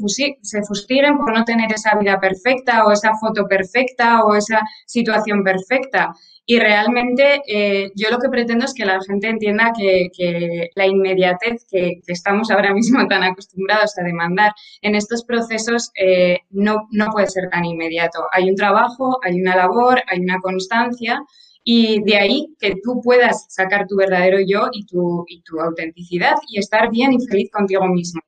se 0.42 0.62
fustiguen 0.62 1.18
por 1.18 1.32
no 1.32 1.44
tener 1.44 1.70
esa 1.72 1.96
vida 1.98 2.18
perfecta 2.18 2.84
o 2.86 2.92
esa 2.92 3.12
foto 3.20 3.46
perfecta 3.46 4.24
o 4.24 4.34
esa 4.34 4.62
situación 4.86 5.44
perfecta. 5.44 6.12
Y 6.50 6.58
realmente 6.58 7.42
eh, 7.46 7.92
yo 7.94 8.08
lo 8.08 8.18
que 8.18 8.30
pretendo 8.30 8.64
es 8.64 8.72
que 8.72 8.86
la 8.86 8.98
gente 9.02 9.28
entienda 9.28 9.70
que, 9.76 10.70
la 10.74 10.86
inmediatez 10.86 11.66
que, 11.70 12.00
estamos 12.06 12.50
ahora 12.50 12.72
mismo 12.72 13.06
tan 13.06 13.22
acostumbrados 13.22 13.98
a 13.98 14.02
demandar 14.02 14.52
en 14.80 14.94
estos 14.94 15.24
procesos 15.24 15.90
eh, 15.94 16.38
no, 16.48 16.88
no 16.90 17.10
puede 17.10 17.26
ser 17.26 17.50
tan 17.50 17.66
inmediato. 17.66 18.20
Hay 18.32 18.48
un 18.48 18.56
trabajo, 18.56 19.20
hay 19.24 19.38
una 19.38 19.56
labor, 19.56 20.02
hay 20.06 20.20
una 20.20 20.40
constancia 20.40 21.20
y 21.64 22.02
de 22.04 22.16
ahí 22.16 22.46
que 22.58 22.76
tú 22.82 23.02
puedas 23.04 23.44
sacar 23.50 23.86
tu 23.86 23.96
verdadero 23.96 24.38
yo 24.40 24.68
y 24.72 24.86
tu, 24.86 25.26
y 25.28 25.42
tu 25.42 25.60
autenticidad 25.60 26.36
y 26.48 26.60
estar 26.60 26.90
bien 26.90 27.12
y 27.12 27.26
feliz 27.26 27.50
contigo 27.52 27.86
mismo. 27.88 28.22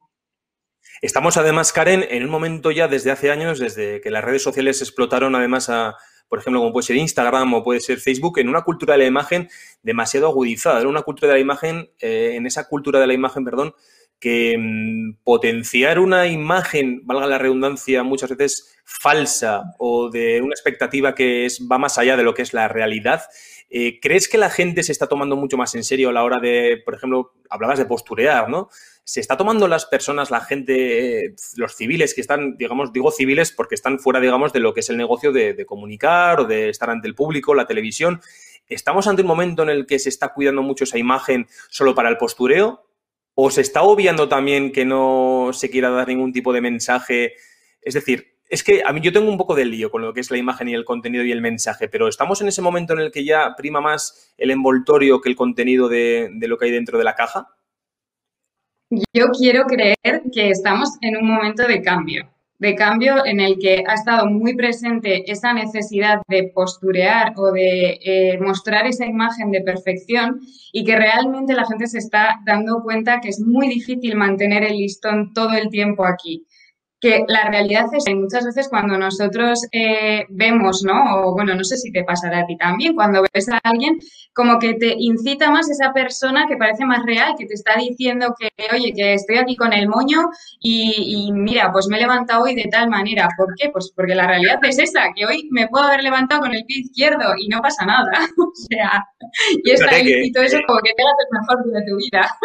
Estamos 1.01 1.39
además, 1.39 1.73
Karen, 1.73 2.05
en 2.11 2.25
un 2.25 2.31
momento 2.31 2.71
ya 2.71 2.87
desde 2.87 3.13
hace 3.13 3.31
años, 3.31 3.59
desde 3.59 4.03
que 4.03 4.11
las 4.11 4.23
redes 4.23 4.43
sociales 4.43 4.83
explotaron 4.83 5.35
además 5.35 5.71
a, 5.71 5.97
por 6.31 6.39
ejemplo, 6.39 6.61
como 6.61 6.73
puede 6.73 6.87
ser 6.87 6.97
Instagram 6.97 7.53
o 7.55 7.65
puede 7.65 7.81
ser 7.81 7.99
Facebook, 7.99 8.39
en 8.39 8.49
una 8.49 8.63
cultura 8.63 8.95
de 8.95 9.01
la 9.01 9.07
imagen 9.07 9.51
demasiado 9.83 10.29
agudizada, 10.29 10.81
en 10.81 10.87
una 10.87 11.03
cultura 11.03 11.33
de 11.33 11.35
la 11.35 11.41
imagen, 11.41 11.91
eh, 11.99 12.35
en 12.37 12.47
esa 12.47 12.69
cultura 12.69 13.01
de 13.01 13.09
la 13.09 13.15
imagen, 13.15 13.45
perdón, 13.45 13.75
que 14.21 14.57
mm, 14.57 15.25
potenciar 15.25 15.99
una 15.99 16.29
imagen, 16.29 17.01
valga 17.05 17.27
la 17.27 17.39
redundancia, 17.39 18.05
muchas 18.05 18.31
veces 18.31 18.77
falsa 18.85 19.75
o 19.79 20.09
de 20.09 20.41
una 20.41 20.53
expectativa 20.53 21.17
que 21.17 21.47
es, 21.47 21.67
va 21.69 21.79
más 21.79 21.99
allá 21.99 22.17
de 22.17 22.23
lo 22.23 22.33
que 22.33 22.43
es 22.43 22.55
la 22.55 22.69
realidad, 22.69 23.23
eh, 23.69 23.99
¿crees 24.01 24.29
que 24.29 24.39
la 24.39 24.51
gente 24.51 24.85
se 24.85 24.93
está 24.93 25.09
tomando 25.09 25.35
mucho 25.35 25.57
más 25.57 25.75
en 25.75 25.83
serio 25.83 26.11
a 26.11 26.13
la 26.13 26.23
hora 26.23 26.39
de, 26.39 26.81
por 26.85 26.95
ejemplo, 26.95 27.35
hablabas 27.49 27.79
de 27.79 27.87
posturear, 27.87 28.49
¿no? 28.49 28.69
¿Se 29.11 29.19
está 29.19 29.37
tomando 29.37 29.67
las 29.67 29.87
personas, 29.87 30.31
la 30.31 30.41
gente, 30.41 31.35
los 31.57 31.75
civiles 31.75 32.15
que 32.15 32.21
están, 32.21 32.57
digamos, 32.57 32.93
digo 32.93 33.11
civiles 33.11 33.51
porque 33.51 33.75
están 33.75 33.99
fuera, 33.99 34.21
digamos, 34.21 34.53
de 34.53 34.61
lo 34.61 34.73
que 34.73 34.81
es 34.81 34.89
el 34.89 34.97
negocio 34.97 35.33
de, 35.33 35.53
de 35.53 35.67
comunicar 35.67 36.39
o 36.39 36.45
de 36.45 36.69
estar 36.69 36.91
ante 36.91 37.09
el 37.09 37.17
público, 37.17 37.53
la 37.53 37.67
televisión? 37.67 38.21
¿Estamos 38.69 39.09
ante 39.09 39.23
un 39.23 39.27
momento 39.27 39.65
en 39.65 39.71
el 39.71 39.85
que 39.85 39.99
se 39.99 40.11
está 40.11 40.29
cuidando 40.29 40.63
mucho 40.63 40.85
esa 40.85 40.97
imagen 40.97 41.49
solo 41.71 41.93
para 41.93 42.09
el 42.09 42.19
postureo? 42.19 42.87
¿O 43.35 43.51
se 43.51 43.63
está 43.63 43.83
obviando 43.83 44.29
también 44.29 44.71
que 44.71 44.85
no 44.85 45.51
se 45.55 45.71
quiera 45.71 45.91
dar 45.91 46.07
ningún 46.07 46.33
tipo 46.33 46.53
de 46.53 46.61
mensaje? 46.61 47.35
Es 47.83 47.95
decir, 47.95 48.39
es 48.49 48.63
que 48.63 48.85
a 48.87 48.93
mí 48.93 49.01
yo 49.01 49.13
tengo 49.13 49.29
un 49.29 49.39
poco 49.39 49.57
de 49.57 49.65
lío 49.65 49.91
con 49.91 50.03
lo 50.03 50.15
que 50.15 50.21
es 50.21 50.31
la 50.31 50.37
imagen 50.37 50.69
y 50.69 50.75
el 50.75 50.85
contenido 50.85 51.25
y 51.25 51.33
el 51.33 51.41
mensaje, 51.41 51.89
pero 51.89 52.07
estamos 52.07 52.41
en 52.43 52.47
ese 52.47 52.63
momento 52.63 52.93
en 52.93 53.01
el 53.01 53.11
que 53.11 53.25
ya 53.25 53.57
prima 53.57 53.81
más 53.81 54.33
el 54.39 54.53
envoltorio 54.53 55.21
que 55.21 55.31
el 55.31 55.35
contenido 55.35 55.89
de, 55.89 56.31
lo 56.33 56.59
que 56.59 56.67
hay 56.67 56.71
dentro 56.71 56.97
de 56.97 57.05
la 57.05 57.17
caja. 57.17 57.49
Yo 58.91 59.29
quiero 59.31 59.67
creer 59.67 60.23
que 60.33 60.51
estamos 60.51 60.99
en 61.01 61.17
un 61.17 61.29
momento 61.29 61.67
de 61.67 61.81
cambio. 61.81 62.29
de 62.59 62.75
cambio 62.75 63.25
en 63.25 63.41
el 63.41 63.59
que 63.59 63.85
ha 63.87 63.95
estado 63.95 64.27
muy 64.27 64.55
presente 64.55 65.31
esa 65.33 65.55
necesidad 65.55 66.21
de 66.29 66.51
posturear 66.55 67.33
o 67.37 67.53
de 67.53 67.99
eh, 68.05 68.39
mostrar 68.39 68.87
esa 68.87 69.07
imagen 69.07 69.51
de 69.51 69.63
perfección 69.63 70.41
y 70.71 70.85
que 70.85 70.95
realmente 70.97 71.55
la 71.55 71.65
gente 71.67 71.87
se 71.87 71.99
está 71.99 72.41
dando 72.45 72.83
cuenta 72.83 73.21
que 73.21 73.31
es 73.31 73.41
muy 73.41 73.69
difícil 73.69 74.15
mantener 74.17 74.63
el 74.65 74.77
listón 74.77 75.33
todo 75.33 75.55
el 75.55 75.71
tiempo 75.71 76.05
aquí 76.05 76.47
que 77.01 77.25
la 77.29 77.49
realidad 77.49 77.87
es 77.93 78.05
que 78.05 78.15
muchas 78.15 78.45
veces 78.45 78.69
cuando 78.69 78.99
nosotros 78.99 79.67
eh, 79.73 80.27
vemos, 80.29 80.83
¿no? 80.85 81.03
O 81.17 81.33
bueno, 81.33 81.55
no 81.55 81.65
sé 81.65 81.79
si 81.79 81.91
te 81.91 82.05
pasará 82.05 82.41
a 82.41 82.47
ti 82.47 82.57
también, 82.57 82.95
cuando 82.95 83.25
ves 83.33 83.49
a 83.49 83.59
alguien, 83.65 83.99
como 84.35 84.59
que 84.59 84.75
te 84.75 84.95
incita 84.99 85.51
más 85.51 85.71
esa 85.71 85.93
persona 85.95 86.47
que 86.47 86.57
parece 86.57 86.85
más 86.85 87.05
real, 87.07 87.35
que 87.39 87.47
te 87.47 87.55
está 87.55 87.77
diciendo 87.77 88.35
que, 88.39 88.51
oye, 88.75 88.93
que 88.95 89.15
estoy 89.15 89.39
aquí 89.39 89.57
con 89.57 89.73
el 89.73 89.89
moño 89.89 90.29
y, 90.61 91.31
mira, 91.33 91.73
pues 91.73 91.89
me 91.89 91.97
he 91.97 92.01
levantado 92.01 92.45
hoy 92.45 92.55
de 92.55 92.69
tal 92.71 92.91
manera. 92.91 93.29
¿Por 93.37 93.55
qué? 93.57 93.71
Pues 93.71 93.93
porque 93.97 94.15
la 94.15 94.27
realidad 94.27 94.59
es 94.63 94.79
esa, 94.79 95.13
que 95.15 95.25
hoy 95.25 95.49
me 95.51 95.69
puedo 95.69 95.87
haber 95.87 96.03
levantado 96.03 96.43
con 96.43 96.55
el 96.55 96.65
pie 96.65 96.81
izquierdo 96.81 97.35
y 97.39 97.49
no 97.49 97.61
pasa 97.63 97.87
nada. 97.87 98.11
o 98.39 98.53
sea, 98.69 99.05
y 99.65 99.71
está 99.71 99.99
ilícito 99.99 100.43
eso 100.43 100.59
como 100.67 100.81
que 100.81 100.93
te 100.93 101.03
hagas 101.03 101.17
el 101.25 101.41
mejor 101.41 101.65
día 101.65 101.81
de 101.81 101.91
tu 101.91 101.97
vida. 101.97 102.39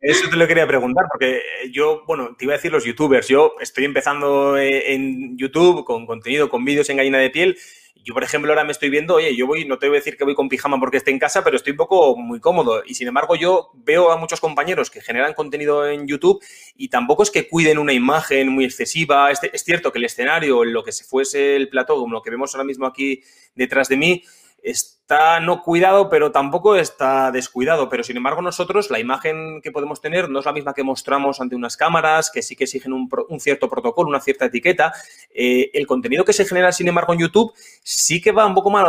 Eso 0.00 0.30
te 0.30 0.36
lo 0.36 0.48
quería 0.48 0.66
preguntar, 0.66 1.04
porque 1.10 1.42
yo, 1.70 2.04
bueno, 2.06 2.34
te 2.34 2.46
iba 2.46 2.54
a 2.54 2.56
decir 2.56 2.72
los 2.72 2.84
youtubers. 2.84 3.28
Yo 3.28 3.54
estoy 3.60 3.84
empezando 3.84 4.56
eh, 4.56 4.94
en 4.94 5.36
YouTube 5.36 5.84
con 5.84 6.06
contenido, 6.06 6.48
con 6.48 6.64
vídeos 6.64 6.88
en 6.88 6.96
gallina 6.96 7.18
de 7.18 7.28
piel. 7.28 7.58
Yo, 8.02 8.14
por 8.14 8.24
ejemplo, 8.24 8.50
ahora 8.50 8.64
me 8.64 8.72
estoy 8.72 8.88
viendo, 8.88 9.16
oye, 9.16 9.36
yo 9.36 9.46
voy, 9.46 9.66
no 9.66 9.78
te 9.78 9.86
voy 9.86 9.96
a 9.96 10.00
decir 10.00 10.16
que 10.16 10.24
voy 10.24 10.34
con 10.34 10.48
pijama 10.48 10.80
porque 10.80 10.96
esté 10.96 11.10
en 11.10 11.18
casa, 11.18 11.44
pero 11.44 11.56
estoy 11.56 11.72
un 11.72 11.76
poco 11.76 12.16
muy 12.16 12.40
cómodo. 12.40 12.82
Y 12.86 12.94
sin 12.94 13.08
embargo, 13.08 13.36
yo 13.36 13.72
veo 13.74 14.10
a 14.10 14.16
muchos 14.16 14.40
compañeros 14.40 14.90
que 14.90 15.02
generan 15.02 15.34
contenido 15.34 15.86
en 15.86 16.06
YouTube 16.06 16.42
y 16.76 16.88
tampoco 16.88 17.22
es 17.22 17.30
que 17.30 17.46
cuiden 17.46 17.76
una 17.76 17.92
imagen 17.92 18.48
muy 18.48 18.64
excesiva. 18.64 19.30
Es, 19.30 19.40
cierto 19.62 19.92
que 19.92 19.98
el 19.98 20.06
escenario, 20.06 20.64
lo 20.64 20.82
que 20.82 20.92
se 20.92 21.04
fuese 21.04 21.56
el 21.56 21.68
plató, 21.68 21.96
como 21.96 22.14
lo 22.14 22.22
que 22.22 22.30
vemos 22.30 22.54
ahora 22.54 22.64
mismo 22.64 22.86
aquí 22.86 23.22
detrás 23.54 23.90
de 23.90 23.98
mí, 23.98 24.22
está 24.62 25.40
no 25.40 25.62
cuidado, 25.62 26.08
pero 26.08 26.30
tampoco 26.30 26.76
está 26.76 27.32
descuidado. 27.32 27.88
Pero 27.88 28.04
sin 28.04 28.16
embargo, 28.16 28.42
nosotros 28.42 28.90
la 28.90 29.00
imagen 29.00 29.60
que 29.60 29.72
podemos 29.72 30.00
tener 30.00 30.28
no 30.28 30.38
es 30.38 30.46
la 30.46 30.52
misma 30.52 30.72
que 30.72 30.84
mostramos 30.84 31.40
ante 31.40 31.56
unas 31.56 31.76
cámaras, 31.76 32.30
que 32.30 32.42
sí 32.42 32.54
que 32.54 32.64
exigen 32.64 32.92
un, 32.92 33.08
cierto 33.40 33.68
protocolo, 33.68 34.08
una 34.08 34.20
cierta 34.20 34.46
etiqueta. 34.46 34.92
Eh, 35.34 35.70
el 35.74 35.86
contenido 35.86 36.24
que 36.24 36.32
se 36.32 36.44
genera, 36.44 36.70
sin 36.70 36.88
embargo, 36.88 37.12
en 37.12 37.20
YouTube 37.20 37.52
sí 37.82 38.20
que 38.20 38.30
va 38.30 38.46
un 38.46 38.54
poco 38.54 38.70
más 38.70 38.84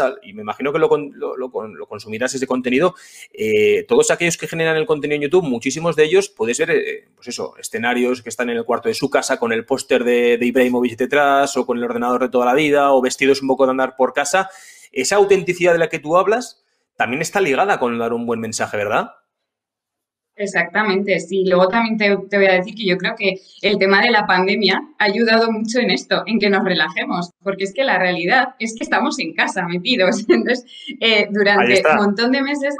a 0.00 0.14
y 0.22 0.32
me 0.32 0.42
imagino 0.42 0.72
que 0.72 0.78
lo, 0.78 0.88
lo, 0.88 1.86
consumirás 1.86 2.34
ese 2.34 2.46
contenido. 2.46 2.94
Eh, 3.32 3.84
todos 3.86 4.10
aquellos 4.10 4.38
que 4.38 4.48
generan 4.48 4.76
el 4.76 4.86
contenido 4.86 5.16
en 5.16 5.22
YouTube, 5.22 5.44
muchísimos 5.44 5.94
de 5.94 6.04
ellos, 6.04 6.28
puedes 6.28 6.58
ver, 6.58 6.70
eh, 6.70 7.08
pues 7.14 7.28
eso, 7.28 7.54
escenarios 7.58 8.22
que 8.22 8.30
están 8.30 8.48
en 8.50 8.56
el 8.56 8.64
cuarto 8.64 8.88
de 8.88 8.94
su 8.94 9.10
casa 9.10 9.38
con 9.38 9.52
el 9.52 9.66
póster 9.66 10.04
de, 10.04 10.38
de 10.38 10.46
Ibrahimovic 10.46 10.96
detrás 10.96 11.56
o 11.56 11.66
con 11.66 11.76
el 11.76 11.84
ordenador 11.84 12.22
de 12.22 12.28
toda 12.30 12.46
la 12.46 12.54
vida 12.54 12.92
o 12.92 13.02
vestidos 13.02 13.42
un 13.42 13.48
poco 13.48 13.66
de 13.66 13.72
andar 13.72 13.96
por 13.96 14.14
casa 14.14 14.48
esa 14.92 15.16
autenticidad 15.16 15.72
de 15.72 15.78
la 15.78 15.88
que 15.88 15.98
tú 15.98 16.16
hablas 16.16 16.62
también 16.96 17.22
está 17.22 17.40
ligada 17.40 17.78
con 17.78 17.98
dar 17.98 18.12
un 18.12 18.26
buen 18.26 18.40
mensaje, 18.40 18.76
¿verdad? 18.76 19.10
Exactamente, 20.38 21.18
sí. 21.18 21.44
Luego 21.46 21.68
también 21.68 21.96
te, 21.96 22.36
voy 22.36 22.46
a 22.46 22.52
decir 22.52 22.74
que 22.74 22.86
yo 22.86 22.98
creo 22.98 23.14
que 23.16 23.40
el 23.62 23.78
tema 23.78 24.02
de 24.02 24.10
la 24.10 24.26
pandemia 24.26 24.82
ha 24.98 25.04
ayudado 25.04 25.50
mucho 25.50 25.78
en 25.78 25.90
esto, 25.90 26.22
en 26.26 26.38
que 26.38 26.50
nos 26.50 26.62
relajemos, 26.62 27.30
porque 27.42 27.64
es 27.64 27.72
que 27.72 27.84
la 27.84 27.98
realidad 27.98 28.48
es 28.58 28.74
que 28.76 28.84
estamos 28.84 29.18
en 29.18 29.34
casa 29.34 29.66
metidos. 29.66 30.24
Entonces, 30.28 30.66
eh, 31.00 31.28
durante 31.30 31.82
un 31.90 31.96
montón 31.96 32.32
de 32.32 32.42
meses 32.42 32.74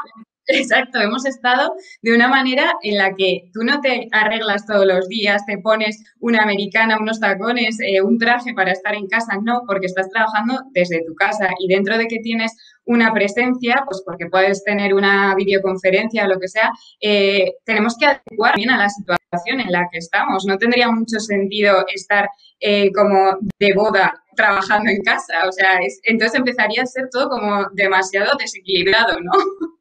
Exacto, 0.48 1.00
hemos 1.00 1.26
estado 1.26 1.74
de 2.02 2.14
una 2.14 2.28
manera 2.28 2.72
en 2.82 2.98
la 2.98 3.14
que 3.14 3.50
tú 3.52 3.64
no 3.64 3.80
te 3.80 4.08
arreglas 4.12 4.64
todos 4.64 4.86
los 4.86 5.08
días, 5.08 5.44
te 5.44 5.58
pones 5.58 6.04
una 6.20 6.42
americana, 6.42 6.98
unos 7.00 7.18
tacones, 7.18 7.78
eh, 7.80 8.00
un 8.00 8.16
traje 8.18 8.54
para 8.54 8.70
estar 8.70 8.94
en 8.94 9.08
casa, 9.08 9.38
no, 9.42 9.62
porque 9.66 9.86
estás 9.86 10.08
trabajando 10.08 10.62
desde 10.72 11.04
tu 11.04 11.14
casa 11.16 11.48
y 11.58 11.66
dentro 11.66 11.98
de 11.98 12.06
que 12.06 12.20
tienes 12.20 12.52
una 12.84 13.12
presencia, 13.12 13.82
pues 13.86 14.02
porque 14.06 14.26
puedes 14.26 14.62
tener 14.62 14.94
una 14.94 15.34
videoconferencia 15.34 16.24
o 16.24 16.28
lo 16.28 16.38
que 16.38 16.46
sea, 16.46 16.70
eh, 17.00 17.54
tenemos 17.64 17.96
que 17.98 18.06
adecuar 18.06 18.54
bien 18.54 18.70
a 18.70 18.78
la 18.78 18.88
situación 18.88 19.60
en 19.60 19.72
la 19.72 19.88
que 19.90 19.98
estamos. 19.98 20.44
No 20.46 20.56
tendría 20.58 20.90
mucho 20.92 21.18
sentido 21.18 21.84
estar 21.92 22.28
eh, 22.60 22.92
como 22.92 23.36
de 23.58 23.74
boda 23.74 24.14
trabajando 24.36 24.90
en 24.90 25.02
casa, 25.02 25.48
o 25.48 25.52
sea, 25.52 25.80
entonces 26.04 26.38
empezaría 26.38 26.82
a 26.82 26.86
ser 26.86 27.08
todo 27.10 27.28
como 27.30 27.66
demasiado 27.72 28.36
desequilibrado, 28.38 29.18
¿no? 29.20 29.32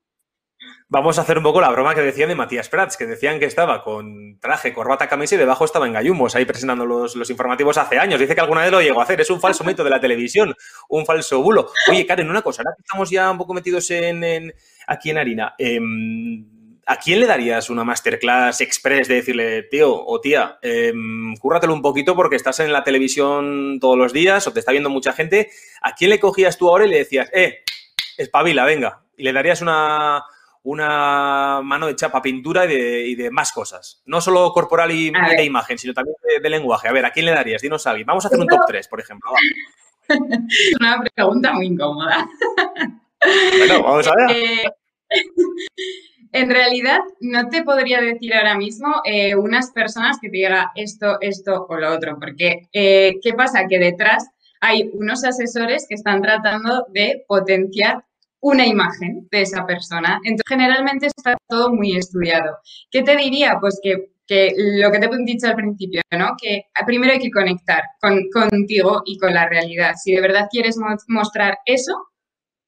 Vamos 0.87 1.17
a 1.17 1.23
hacer 1.23 1.39
un 1.39 1.43
poco 1.43 1.61
la 1.61 1.71
broma 1.71 1.95
que 1.95 2.01
decían 2.01 2.29
de 2.29 2.35
Matías 2.35 2.69
Prats, 2.69 2.95
que 2.95 3.07
decían 3.07 3.39
que 3.39 3.45
estaba 3.45 3.83
con 3.83 4.37
traje, 4.39 4.71
corbata, 4.71 5.07
camisa 5.07 5.33
y 5.33 5.39
debajo 5.39 5.65
estaba 5.65 5.87
en 5.87 5.93
gallumos, 5.93 6.35
ahí 6.35 6.45
presentando 6.45 6.85
los, 6.85 7.15
informativos 7.27 7.79
hace 7.79 7.97
años. 7.97 8.19
Dice 8.19 8.35
que 8.35 8.41
alguna 8.41 8.61
vez 8.61 8.71
lo 8.71 8.79
llegó 8.79 8.99
a 8.99 9.03
hacer. 9.03 9.19
Es 9.19 9.31
un 9.31 9.41
falso 9.41 9.63
mito 9.63 9.83
de 9.83 9.89
la 9.89 9.99
televisión, 9.99 10.53
un 10.89 11.03
falso 11.07 11.41
bulo. 11.41 11.71
Oye, 11.89 12.05
Karen, 12.05 12.29
una 12.29 12.43
cosa, 12.43 12.61
ahora 12.61 12.75
que 12.75 12.83
estamos 12.83 13.09
ya 13.09 13.31
un 13.31 13.37
poco 13.39 13.55
metidos 13.55 13.89
en, 13.89 14.53
aquí 14.85 15.09
en 15.09 15.17
harina, 15.17 15.55
em, 15.57 16.45
¿a 16.85 16.97
quién 16.97 17.19
le 17.19 17.25
darías 17.25 17.71
una 17.71 17.83
masterclass 17.83 18.61
express 18.61 19.07
de 19.07 19.15
decirle, 19.15 19.63
tío 19.63 19.91
o 19.91 20.21
tía, 20.21 20.59
em, 20.61 21.35
cúrratelo 21.37 21.73
un 21.73 21.81
poquito 21.81 22.15
porque 22.15 22.35
estás 22.35 22.59
en 22.59 22.71
la 22.71 22.83
televisión 22.83 23.79
todos 23.81 23.97
los 23.97 24.13
días 24.13 24.45
o 24.45 24.53
te 24.53 24.59
está 24.59 24.71
viendo 24.71 24.91
mucha 24.91 25.13
gente? 25.13 25.49
¿A 25.81 25.95
quién 25.95 26.11
le 26.11 26.19
cogías 26.19 26.59
tú 26.59 26.69
ahora 26.69 26.85
y 26.85 26.89
le 26.89 26.99
decías, 26.99 27.27
eh, 27.33 27.63
espabila, 28.17 28.65
venga? 28.65 29.01
Y 29.17 29.23
le 29.23 29.33
darías 29.33 29.63
una 29.63 30.23
una 30.65 31.61
mano 31.63 31.85
de 31.85 31.95
chapa 31.95 32.23
pintura 32.23 32.65
y 32.65 33.15
de, 33.15 33.29
más 33.29 33.51
cosas. 33.51 34.01
No 34.05 34.19
solo 34.19 34.51
corporal 34.51 34.91
y, 34.91 35.11
de 35.11 35.43
imagen, 35.43 35.77
sino 35.77 35.93
también 35.93 36.15
de, 36.41 36.49
lenguaje. 36.49 36.87
A 36.87 36.91
ver, 36.91 37.05
¿a 37.05 37.11
quién 37.11 37.27
le 37.27 37.33
darías? 37.33 37.61
Dinos 37.61 37.85
a 37.85 37.91
alguien. 37.91 38.07
Vamos 38.07 38.25
a 38.25 38.29
hacer 38.29 38.39
un 38.39 38.47
top 38.47 38.61
3, 38.67 38.87
por 38.87 38.99
ejemplo. 38.99 39.31
Es 40.07 40.09
una 40.79 41.03
pregunta 41.13 41.53
muy 41.53 41.67
incómoda. 41.67 42.27
Bueno, 43.57 43.83
vamos 43.83 44.07
a 44.07 44.15
ver. 44.15 44.31
Eh, 44.35 44.63
en 46.31 46.49
realidad, 46.49 46.99
no 47.19 47.47
te 47.49 47.63
podría 47.63 48.01
decir 48.01 48.33
ahora 48.33 48.57
mismo 48.57 49.01
eh, 49.05 49.35
unas 49.35 49.69
personas 49.69 50.17
que 50.19 50.29
te 50.29 50.37
diga 50.37 50.71
esto, 50.73 51.17
esto 51.21 51.67
o 51.69 51.75
lo 51.77 51.93
otro, 51.93 52.17
porque 52.19 52.67
eh, 52.73 53.19
¿qué 53.21 53.33
pasa? 53.33 53.67
Que 53.69 53.77
detrás 53.77 54.31
hay 54.61 54.89
unos 54.93 55.23
asesores 55.23 55.85
que 55.87 55.93
están 55.93 56.23
tratando 56.23 56.87
de 56.89 57.23
potenciar 57.27 58.03
una 58.41 58.65
imagen 58.65 59.27
de 59.31 59.41
esa 59.41 59.65
persona. 59.65 60.19
Entonces, 60.23 60.45
generalmente 60.47 61.07
está 61.07 61.35
todo 61.47 61.73
muy 61.73 61.95
estudiado. 61.95 62.57
¿Qué 62.91 63.01
te 63.03 63.15
diría? 63.15 63.57
Pues 63.59 63.79
que, 63.81 64.09
lo 64.57 64.91
que 64.91 64.99
te 64.99 65.05
he 65.05 65.25
dicho 65.25 65.47
al 65.47 65.55
principio, 65.55 66.01
¿no? 66.11 66.35
Que 66.41 66.63
primero 66.85 67.13
hay 67.13 67.19
que 67.19 67.31
conectar 67.31 67.83
con, 68.01 68.29
contigo 68.31 69.01
y 69.05 69.17
con 69.17 69.33
la 69.33 69.47
realidad. 69.47 69.93
Si 70.01 70.13
de 70.13 70.21
verdad 70.21 70.47
quieres 70.51 70.77
mostrar 71.07 71.59
eso, 71.65 71.93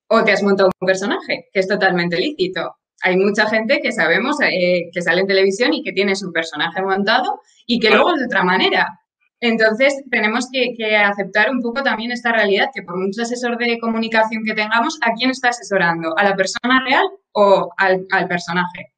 o 0.10 0.24
te 0.24 0.32
has 0.32 0.44
montado 0.44 0.70
un 0.80 0.88
personaje, 0.88 1.50
que 1.52 1.60
es 1.60 1.68
totalmente 1.68 2.18
lícito. 2.18 2.78
Hay 3.02 3.18
mucha 3.18 3.48
gente 3.48 3.80
que 3.82 3.92
sabemos 3.92 4.38
eh, 4.42 4.90
que 4.92 5.02
sale 5.02 5.22
en 5.22 5.28
televisión 5.28 5.74
y 5.74 5.84
que 5.84 5.92
tiene 5.92 6.16
su 6.16 6.32
personaje 6.32 6.82
montado 6.82 7.42
y 7.66 7.80
que 7.80 7.90
luego 7.90 8.14
es 8.14 8.20
de 8.20 8.26
otra 8.26 8.44
manera. 8.44 9.00
Entonces, 9.40 10.04
tenemos 10.10 10.48
que, 10.52 10.96
aceptar 10.96 11.52
un 11.52 11.62
poco 11.62 11.84
también 11.84 12.12
esta 12.12 12.32
realidad, 12.32 12.70
que 12.74 12.82
por 12.82 12.98
mucho 12.98 13.22
asesor 13.22 13.58
de 13.58 13.78
comunicación 13.80 14.44
que 14.44 14.54
tengamos, 14.54 14.98
¿a 15.02 15.14
quién 15.14 15.30
está 15.30 15.50
asesorando? 15.50 16.18
¿A 16.18 16.24
la 16.24 16.36
persona 16.36 16.84
real 16.84 17.06
o 17.34 17.70
al, 17.78 18.28
personaje? 18.28 18.94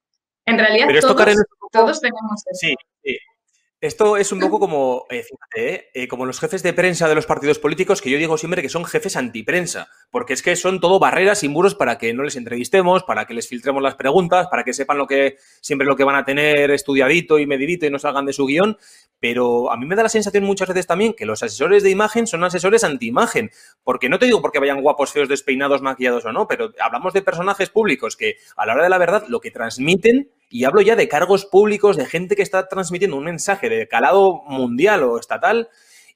En 0.46 0.58
realidad, 0.58 0.88
todos, 1.72 2.02
tenemos 2.02 2.44
eso. 2.48 2.54
Sí, 2.54 2.68
sí. 2.70 2.76
Esto 3.82 4.18
es 4.18 4.34
un 4.34 4.42
poco 4.42 4.60
como, 4.60 5.06
eh, 5.10 5.24
fíjate, 5.24 5.90
eh, 5.94 6.10
como 6.10 6.26
los 6.26 6.42
jefes 6.42 6.64
de 6.64 6.74
prensa 6.74 7.08
de 7.08 7.16
los 7.16 7.26
partidos 7.26 7.60
políticos, 7.60 8.02
que 8.02 8.10
yo 8.10 8.18
digo 8.18 8.38
siempre 8.38 8.62
que 8.62 8.68
son 8.68 8.84
jefes 8.84 9.16
antiprensa, 9.16 9.88
porque 10.12 10.34
es 10.34 10.42
que 10.42 10.58
son 10.58 10.82
todo 10.82 11.00
barreras 11.00 11.46
y 11.46 11.48
muros 11.48 11.76
para 11.76 11.98
que 11.98 12.14
no 12.14 12.24
les 12.24 12.36
entrevistemos, 12.36 13.04
para 13.04 13.26
que 13.26 13.34
les 13.34 13.48
filtremos 13.48 13.82
las 13.82 13.96
preguntas, 13.96 14.48
para 14.52 14.66
que 14.66 14.74
sepan 14.74 14.98
lo 14.98 15.08
que 15.08 15.38
siempre 15.62 15.88
lo 15.88 15.96
que 15.96 16.04
van 16.04 16.18
a 16.18 16.26
tener 16.26 16.72
estudiadito 16.72 17.40
y 17.40 17.48
medidito 17.48 17.86
y 17.86 17.90
no 17.90 18.00
salgan 18.00 18.26
de 18.26 18.34
su 18.34 18.48
guion. 18.48 18.78
Pero 19.22 19.72
a 19.72 19.78
mí 19.78 19.86
me 19.86 19.96
da 19.96 20.04
la 20.04 20.10
sensación 20.10 20.44
muchas 20.44 20.68
veces 20.68 20.86
también 20.86 21.14
que 21.14 21.26
los 21.26 21.42
asesores 21.42 21.82
de 21.82 21.90
imagen 21.90 22.28
son 22.28 22.44
asesores 22.44 22.84
anti-imagen, 22.84 23.50
porque 23.86 24.10
no 24.10 24.20
te 24.20 24.26
digo 24.26 24.42
porque 24.42 24.60
vayan 24.60 24.82
guapos, 24.82 25.14
feos, 25.14 25.30
despeinados, 25.30 25.82
maquillados 25.82 26.26
o 26.26 26.34
no, 26.34 26.50
pero 26.50 26.74
hablamos 26.82 27.14
de 27.14 27.22
personajes 27.22 27.70
públicos 27.70 28.18
que 28.18 28.36
a 28.58 28.66
la 28.66 28.74
hora 28.74 28.84
de 28.84 28.90
la 28.90 28.98
verdad 28.98 29.24
lo 29.30 29.40
que 29.40 29.52
transmiten 29.52 30.30
y 30.50 30.64
hablo 30.64 30.82
ya 30.82 30.96
de 30.96 31.08
cargos 31.08 31.46
públicos, 31.46 31.96
de 31.96 32.06
gente 32.06 32.36
que 32.36 32.42
está 32.42 32.68
transmitiendo 32.68 33.16
un 33.16 33.24
mensaje 33.24 33.70
de 33.70 33.88
calado 33.88 34.42
mundial 34.48 35.04
o 35.04 35.20
estatal. 35.20 35.70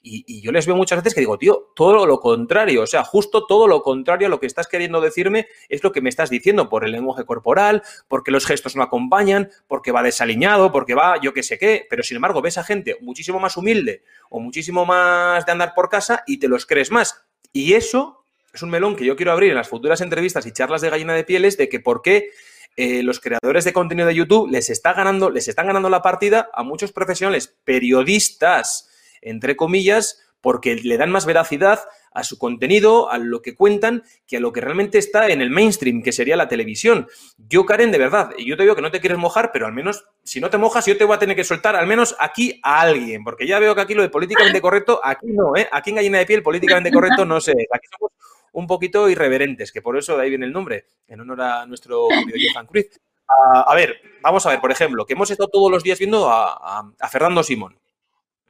Y, 0.06 0.42
yo 0.42 0.52
les 0.52 0.66
veo 0.66 0.75
muchas 0.75 1.00
veces 1.00 1.13
que 1.13 1.22
digo, 1.22 1.38
tío, 1.38 1.72
todo 1.75 2.06
lo 2.06 2.20
contrario, 2.20 2.82
o 2.82 2.88
sea, 2.88 3.06
justo 3.06 3.46
todo 3.46 3.70
lo 3.70 3.82
contrario 3.82 4.28
a 4.28 4.30
lo 4.30 4.42
que 4.42 4.48
estás 4.48 4.68
queriendo 4.68 5.00
decirme 5.00 5.48
es 5.70 5.82
lo 5.82 5.94
que 5.94 6.02
me 6.02 6.10
estás 6.10 6.30
diciendo 6.30 6.68
por 6.68 6.84
el 6.84 6.92
lenguaje 6.92 7.24
corporal, 7.24 7.84
porque 8.10 8.30
los 8.30 8.46
gestos 8.46 8.75
no 8.75 8.84
acompañan, 8.84 9.50
porque 9.66 9.94
va 9.94 10.04
desaliñado, 10.04 10.74
porque 10.74 10.94
va 10.94 11.22
yo 11.22 11.34
qué 11.34 11.42
sé 11.42 11.58
qué, 11.58 11.86
pero 11.90 12.04
sin 12.04 12.18
embargo 12.18 12.42
ves 12.42 12.58
a 12.58 12.66
gente 12.66 12.98
muchísimo 13.00 13.40
más 13.40 13.56
humilde 13.56 14.04
o 14.30 14.42
muchísimo 14.42 14.86
más 14.86 15.46
de 15.46 15.54
andar 15.54 15.74
por 15.74 15.88
casa 15.88 16.24
y 16.28 16.38
te 16.38 16.50
los 16.50 16.66
crees 16.66 16.92
más. 16.92 17.24
Y 17.54 17.75
eso 17.75 18.25
es 18.54 18.62
un 18.62 18.72
melón 18.72 18.98
que 18.98 19.06
yo 19.06 19.16
quiero 19.16 19.32
abrir 19.32 19.52
en 19.52 19.56
las 19.56 19.70
futuras 19.70 20.02
entrevistas 20.02 20.46
y 20.46 20.52
charlas 20.52 20.82
de 20.82 20.90
gallina 20.90 21.13
de 21.13 21.24
pieles 21.24 21.58
de 21.58 21.70
que 21.70 21.80
por 21.80 22.02
qué 22.02 22.32
eh, 22.75 23.03
los 23.03 23.20
creadores 23.20 23.65
de 23.65 23.74
contenido 23.74 24.08
de 24.08 24.15
YouTube 24.15 24.50
les, 24.50 24.70
está 24.70 24.94
ganando, 24.94 25.30
les 25.30 25.48
están 25.48 25.68
ganando 25.68 25.89
la 25.89 26.01
partida 26.01 26.50
a 26.53 26.63
muchos 26.63 26.92
profesionales, 26.92 27.56
periodistas, 27.63 28.89
entre 29.22 29.56
comillas, 29.56 30.20
porque 30.42 30.75
le 30.75 30.98
dan 30.98 31.10
más 31.10 31.25
veracidad 31.25 31.80
a 32.12 32.24
su 32.24 32.38
contenido, 32.38 33.10
a 33.10 33.18
lo 33.18 33.42
que 33.42 33.56
cuentan, 33.56 34.03
que 34.27 34.38
a 34.38 34.39
lo 34.39 34.51
que 34.51 34.62
realmente 34.62 34.98
está 34.98 35.30
en 35.30 35.42
el 35.42 35.50
mainstream, 35.50 36.03
que 36.03 36.12
sería 36.12 36.36
la 36.36 36.48
televisión. 36.48 37.08
Yo, 37.38 37.65
Karen, 37.65 37.92
de 37.92 37.98
verdad, 37.98 38.32
yo 38.38 38.58
te 38.58 38.63
digo 38.63 38.75
que 38.75 38.82
no 38.82 38.92
te 38.92 39.00
quieres 39.00 39.18
mojar, 39.18 39.51
pero 39.51 39.65
al 39.65 39.74
menos, 39.74 40.06
si 40.24 40.39
no 40.39 40.50
te 40.50 40.58
mojas, 40.58 40.86
yo 40.86 40.98
te 40.98 41.06
voy 41.06 41.15
a 41.15 41.20
tener 41.20 41.36
que 41.36 41.44
soltar 41.44 41.75
al 41.75 41.88
menos 41.88 42.15
aquí 42.20 42.60
a 42.62 42.82
alguien, 42.82 43.24
porque 43.24 43.48
ya 43.48 43.58
veo 43.60 43.74
que 43.74 43.82
aquí 43.82 43.94
lo 43.94 44.01
de 44.01 44.10
políticamente 44.10 44.62
correcto, 44.62 45.00
aquí 45.03 45.27
no, 45.27 45.56
¿eh? 45.56 45.68
Aquí 45.72 45.89
en 45.92 45.96
Gallina 45.96 46.18
de 46.20 46.25
Piel, 46.25 46.44
políticamente 46.44 46.92
correcto, 46.92 47.25
no 47.25 47.39
sé. 47.39 47.53
Aquí 47.72 47.88
somos 47.98 48.12
un 48.54 48.68
poquito 48.68 49.10
irreverentes, 49.10 49.72
que 49.72 49.82
por 49.82 49.98
eso 49.98 50.16
de 50.16 50.24
ahí 50.24 50.30
viene 50.30 50.46
el 50.46 50.54
nombre, 50.54 50.86
en 51.08 51.20
honor 51.20 51.42
a 51.42 51.66
nuestro 51.66 52.08
querido 52.08 52.52
Johan 52.54 52.68
Cruz. 52.68 52.86
a 53.28 53.76
ver, 53.76 54.00
vamos 54.22 54.46
a 54.46 54.50
ver, 54.50 54.62
por 54.62 54.72
ejemplo, 54.72 55.06
que 55.06 55.14
hemos 55.14 55.30
estado 55.30 55.50
todos 55.50 55.70
los 55.70 55.84
días 55.84 56.00
viendo 56.00 56.30
a, 56.30 56.94
Fernando 57.12 57.44
Simón. 57.44 57.78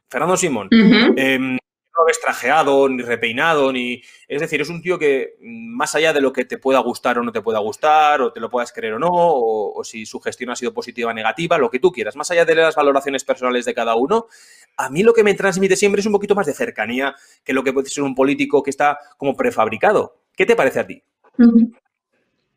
Fernando 0.08 0.38
Simón 0.38 0.70
no 1.98 2.06
ves 2.06 2.20
trajeado, 2.20 2.90
ni 2.90 3.04
repeinado, 3.04 3.72
ni. 3.72 4.02
Es 4.28 4.42
decir, 4.42 4.62
es 4.62 4.70
un 4.70 4.82
tío 4.82 4.98
que, 4.98 5.36
mm, 5.40 5.76
más 5.76 5.96
allá 5.96 6.14
de 6.14 6.22
lo 6.22 6.34
que 6.34 6.46
te 6.46 6.58
pueda 6.58 6.80
gustar 6.80 7.18
o 7.18 7.24
no 7.24 7.32
te 7.32 7.42
pueda 7.42 7.60
gustar, 7.60 8.22
o 8.22 8.32
te 8.32 8.40
lo 8.40 8.50
puedas 8.50 8.72
creer 8.72 8.94
o 8.94 9.00
no, 9.00 9.10
o, 9.12 9.84
si 9.84 10.06
su 10.06 10.20
gestión 10.20 10.50
ha 10.50 10.56
sido 10.56 10.74
positiva 10.74 11.12
o 11.12 11.14
negativa, 11.14 11.58
lo 11.58 11.70
que 11.70 11.80
tú 11.80 11.92
quieras, 11.92 12.16
más 12.16 12.32
allá 12.32 12.46
de 12.46 12.56
las 12.56 12.76
valoraciones 12.76 13.24
personales 13.24 13.66
de 13.66 13.74
cada 13.74 13.96
uno, 13.96 14.28
a 14.78 14.90
mí 14.90 15.04
lo 15.04 15.14
que 15.14 15.24
me 15.24 15.34
transmite 15.34 15.76
siempre 15.76 16.02
es 16.02 16.06
un 16.06 16.14
poquito 16.14 16.36
más 16.36 16.46
de 16.46 16.54
cercanía 16.54 17.16
que 17.44 17.54
lo 17.54 17.64
que 17.64 17.74
puede 17.74 17.90
ser 17.90 18.04
un 18.04 18.16
político 18.16 18.64
que 18.64 18.70
está 18.70 18.98
como 19.18 19.36
prefabricado. 19.36 20.22
¿Qué 20.36 20.46
te 20.46 20.56
parece 20.56 20.80
a 20.80 20.88
ti? 20.88 21.04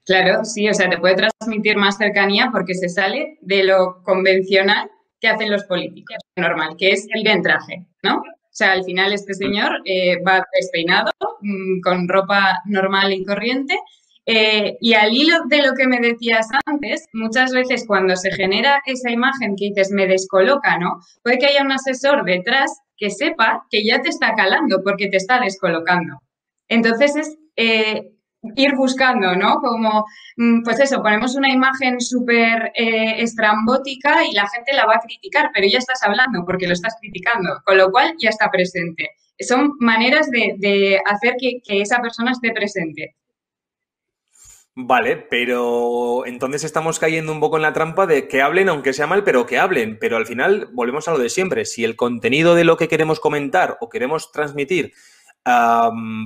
Claro, 0.07 0.45
sí, 0.45 0.69
o 0.69 0.75
sea, 0.75 0.89
te 0.89 0.99
puede 0.99 1.17
transmitir 1.17 1.77
más 1.77 1.99
cercanía 1.99 2.51
porque 2.53 2.75
se 2.75 2.89
sale 2.89 3.39
de 3.43 3.65
lo 3.65 4.03
convencional 4.03 4.91
que 5.21 5.29
hacen 5.29 5.51
los 5.51 5.65
políticos, 5.65 6.17
normal, 6.37 6.77
que 6.79 6.91
es 6.91 7.07
el 7.13 7.25
de 7.25 7.41
traje, 7.41 7.87
¿no? 8.03 8.23
O 8.57 8.59
sea, 8.59 8.73
al 8.73 8.85
final 8.85 9.13
este 9.13 9.35
señor 9.35 9.83
eh, 9.85 10.17
va 10.27 10.43
despeinado, 10.59 11.13
mm, 11.43 11.83
con 11.83 12.09
ropa 12.09 12.63
normal 12.65 13.13
y 13.13 13.23
corriente. 13.23 13.79
Eh, 14.25 14.79
y 14.81 14.95
al 14.95 15.13
hilo 15.13 15.45
de 15.51 15.61
lo 15.61 15.75
que 15.75 15.87
me 15.87 16.01
decías 16.01 16.49
antes, 16.65 17.05
muchas 17.13 17.53
veces 17.53 17.85
cuando 17.87 18.17
se 18.17 18.33
genera 18.33 18.81
esa 18.87 19.11
imagen 19.11 19.57
que 19.57 19.67
dices 19.67 19.91
me 19.91 20.07
descoloca, 20.07 20.79
¿no? 20.79 21.01
Puede 21.23 21.39
que 21.39 21.49
haya 21.49 21.63
un 21.63 21.73
asesor 21.73 22.25
detrás 22.25 22.81
que 22.97 23.11
sepa 23.11 23.67
que 23.71 23.85
ya 23.85 24.01
te 24.01 24.09
está 24.09 24.35
calando 24.35 24.81
porque 24.83 25.11
te 25.11 25.19
está 25.19 25.39
descolocando. 25.39 26.23
Entonces 26.69 27.15
es 27.15 27.37
eh, 27.57 28.11
ir 28.55 28.75
buscando, 28.77 29.35
¿no? 29.35 29.61
Como, 29.61 30.05
mm, 30.37 30.63
pues 30.63 30.81
eso, 30.81 31.03
ponemos 31.03 31.35
una 31.35 31.51
imagen 31.51 32.01
súper 32.01 32.73
eh, 32.75 33.23
estrambótica 33.23 34.25
y 34.25 34.33
la 34.33 34.47
gente 34.49 34.73
la 34.73 34.87
va 34.87 34.95
a 34.97 35.01
criticar, 35.01 35.51
pero 35.53 35.67
ya 35.67 35.79
estás 35.79 36.03
hablando 36.03 36.45
porque 36.45 36.67
lo 36.67 36.73
estás 36.73 36.97
criticando, 37.01 37.61
con 37.65 37.77
lo 37.77 37.91
cual 37.91 38.15
ya 38.19 38.31
está 38.31 38.51
presente. 38.51 39.11
Son 39.39 39.73
maneras 39.81 40.31
de, 40.31 41.01
hacer 41.05 41.35
que, 41.39 41.61
esa 41.81 42.01
persona 42.01 42.33
esté 42.33 42.53
presente. 42.53 43.17
Vale, 44.79 45.17
pero 45.17 46.27
entonces 46.27 46.63
estamos 46.63 46.99
cayendo 46.99 47.33
un 47.33 47.41
poco 47.41 47.57
en 47.57 47.63
la 47.63 47.73
trampa 47.73 48.07
de 48.07 48.29
que 48.29 48.43
hablen, 48.43 48.69
aunque 48.69 48.93
sea 48.93 49.07
mal, 49.07 49.25
pero 49.25 49.47
que 49.47 49.59
hablen. 49.59 49.99
Pero 49.99 50.19
al 50.19 50.27
final 50.27 50.69
volvemos 50.73 51.09
a 51.09 51.13
lo 51.13 51.19
de 51.19 51.31
siempre. 51.31 51.65
Si 51.65 51.83
el 51.83 51.97
contenido 51.97 52.55
de 52.55 52.65
lo 52.65 52.77
que 52.77 52.89
queremos 52.89 53.19
comentar 53.19 53.79
o 53.81 53.89
queremos 53.89 54.33
transmitir 54.33 54.93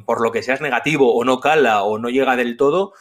por 0.07 0.23
lo 0.23 0.33
que 0.33 0.43
seas 0.43 0.61
negativo 0.61 1.15
o 1.15 1.25
no 1.25 1.41
cala 1.41 1.83
o 1.83 1.99
no 1.99 2.09
llega 2.09 2.37
del 2.37 2.57
todo, 2.57 2.95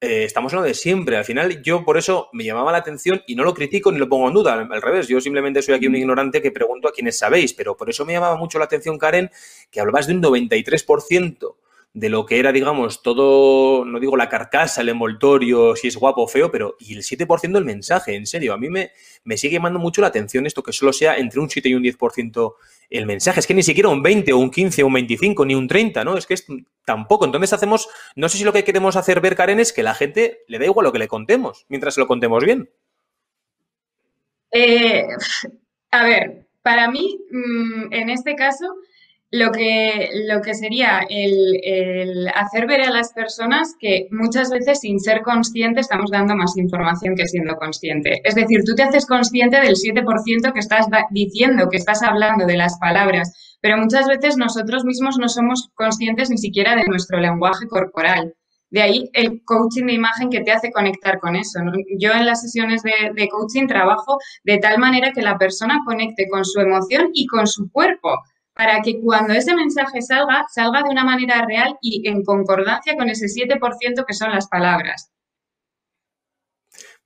eh, 0.00 0.24
estamos 0.24 0.52
en 0.52 0.58
lo 0.58 0.64
de 0.64 0.74
siempre. 0.74 1.16
Al 1.16 1.24
final, 1.24 1.62
yo 1.62 1.84
por 1.84 1.96
eso 1.96 2.28
me 2.32 2.44
llamaba 2.44 2.72
la 2.72 2.78
atención 2.78 3.22
y 3.26 3.36
no 3.36 3.44
lo 3.44 3.54
critico 3.54 3.92
ni 3.92 3.98
lo 3.98 4.08
pongo 4.08 4.28
en 4.28 4.34
duda. 4.34 4.54
Al 4.54 4.82
revés, 4.82 5.08
yo 5.08 5.20
simplemente 5.20 5.62
soy 5.62 5.74
aquí 5.74 5.86
un 5.86 5.94
ignorante 5.94 6.42
que 6.42 6.50
pregunto 6.50 6.88
a 6.88 6.92
quienes 6.92 7.18
sabéis, 7.18 7.54
pero 7.54 7.76
por 7.76 7.88
eso 7.88 8.04
me 8.04 8.12
llamaba 8.12 8.36
mucho 8.36 8.58
la 8.58 8.64
atención, 8.64 8.98
Karen, 8.98 9.30
que 9.70 9.80
hablabas 9.80 10.08
de 10.08 10.14
un 10.14 10.22
93% 10.22 11.54
de 11.94 12.08
lo 12.08 12.24
que 12.24 12.38
era, 12.38 12.52
digamos, 12.52 13.02
todo, 13.02 13.84
no 13.84 14.00
digo 14.00 14.16
la 14.16 14.30
carcasa, 14.30 14.80
el 14.80 14.88
envoltorio, 14.88 15.76
si 15.76 15.88
es 15.88 15.96
guapo 15.96 16.22
o 16.22 16.28
feo, 16.28 16.50
pero 16.50 16.76
y 16.78 16.94
el 16.94 17.02
7% 17.02 17.52
del 17.52 17.66
mensaje, 17.66 18.14
en 18.14 18.26
serio, 18.26 18.54
a 18.54 18.58
mí 18.58 18.70
me, 18.70 18.92
me 19.24 19.36
sigue 19.36 19.54
llamando 19.54 19.78
mucho 19.78 20.00
la 20.00 20.06
atención 20.06 20.46
esto 20.46 20.62
que 20.62 20.72
solo 20.72 20.92
sea 20.92 21.16
entre 21.16 21.40
un 21.40 21.50
7 21.50 21.68
y 21.68 21.74
un 21.74 21.82
10% 21.82 22.54
el 22.88 23.06
mensaje. 23.06 23.40
Es 23.40 23.46
que 23.46 23.54
ni 23.54 23.62
siquiera 23.62 23.90
un 23.90 24.02
20 24.02 24.32
o 24.32 24.38
un 24.38 24.50
15 24.50 24.82
o 24.82 24.86
un 24.86 24.92
25 24.94 25.44
ni 25.44 25.54
un 25.54 25.68
30, 25.68 26.04
¿no? 26.04 26.16
Es 26.16 26.26
que 26.26 26.34
es 26.34 26.46
tampoco. 26.86 27.26
Entonces 27.26 27.52
hacemos, 27.52 27.88
no 28.16 28.28
sé 28.28 28.38
si 28.38 28.44
lo 28.44 28.52
que 28.52 28.64
queremos 28.64 28.96
hacer 28.96 29.20
ver, 29.20 29.36
Karen, 29.36 29.60
es 29.60 29.72
que 29.72 29.82
la 29.82 29.94
gente 29.94 30.44
le 30.48 30.58
da 30.58 30.64
igual 30.64 30.84
lo 30.84 30.92
que 30.92 30.98
le 30.98 31.08
contemos, 31.08 31.66
mientras 31.68 31.98
lo 31.98 32.06
contemos 32.06 32.42
bien. 32.42 32.70
Eh, 34.50 35.06
a 35.90 36.04
ver, 36.04 36.46
para 36.62 36.90
mí, 36.90 37.18
mm, 37.30 37.92
en 37.92 38.10
este 38.10 38.34
caso, 38.34 38.66
lo 39.32 39.50
que, 39.50 40.10
lo 40.26 40.42
que 40.42 40.54
sería 40.54 41.06
el, 41.08 42.28
hacer 42.34 42.66
ver 42.66 42.82
a 42.82 42.90
las 42.90 43.14
personas 43.14 43.74
que 43.80 44.06
muchas 44.10 44.50
veces 44.50 44.80
sin 44.80 45.00
ser 45.00 45.22
consciente 45.22 45.80
estamos 45.80 46.10
dando 46.10 46.36
más 46.36 46.54
información 46.58 47.16
que 47.16 47.26
siendo 47.26 47.56
consciente. 47.56 48.20
Es 48.24 48.34
decir, 48.34 48.60
tú 48.64 48.74
te 48.74 48.82
haces 48.82 49.06
consciente 49.06 49.58
del 49.58 49.74
7% 49.74 50.52
que 50.52 50.60
estás 50.60 50.86
diciendo, 51.10 51.70
que 51.70 51.78
estás 51.78 52.02
hablando 52.02 52.44
de 52.44 52.58
las 52.58 52.78
palabras, 52.78 53.56
pero 53.62 53.78
muchas 53.78 54.06
veces 54.06 54.36
nosotros 54.36 54.84
mismos 54.84 55.16
no 55.18 55.30
somos 55.30 55.70
conscientes 55.74 56.28
ni 56.28 56.36
siquiera 56.36 56.76
de 56.76 56.84
nuestro 56.84 57.18
lenguaje 57.18 57.66
corporal. 57.68 58.34
De 58.68 58.82
ahí 58.82 59.08
el 59.14 59.42
coaching 59.44 59.86
de 59.86 59.94
imagen 59.94 60.28
que 60.28 60.42
te 60.42 60.52
hace 60.52 60.70
conectar 60.72 61.18
con 61.20 61.36
eso. 61.36 61.60
Yo 61.98 62.12
en 62.12 62.26
las 62.26 62.42
sesiones 62.42 62.82
de, 62.82 62.92
de 63.14 63.28
coaching 63.28 63.66
trabajo 63.66 64.18
de 64.44 64.58
tal 64.58 64.78
manera 64.78 65.12
que 65.12 65.22
la 65.22 65.38
persona 65.38 65.78
conecte 65.86 66.26
con 66.30 66.44
su 66.44 66.60
emoción 66.60 67.08
y 67.14 67.26
con 67.26 67.46
su 67.46 67.70
cuerpo 67.70 68.10
para 68.54 68.80
que 68.82 69.00
cuando 69.00 69.32
ese 69.32 69.54
mensaje 69.54 70.02
salga, 70.02 70.44
salga 70.48 70.82
de 70.82 70.90
una 70.90 71.04
manera 71.04 71.44
real 71.46 71.76
y 71.80 72.06
en 72.08 72.24
concordancia 72.24 72.96
con 72.96 73.08
ese 73.08 73.26
7% 73.26 74.04
que 74.06 74.14
son 74.14 74.30
las 74.30 74.48
palabras. 74.48 75.10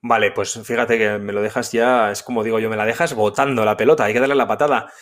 Vale, 0.02 0.30
pues 0.30 0.60
fíjate 0.62 0.98
que 0.98 1.18
me 1.18 1.32
lo 1.32 1.42
dejas 1.42 1.72
ya, 1.72 2.12
es 2.12 2.22
como 2.22 2.44
digo 2.44 2.60
yo, 2.60 2.70
me 2.70 2.76
la 2.76 2.84
dejas 2.84 3.14
botando 3.14 3.64
la 3.64 3.76
pelota, 3.76 4.04
hay 4.04 4.12
que 4.12 4.20
darle 4.20 4.34
la 4.34 4.46
patada. 4.46 4.92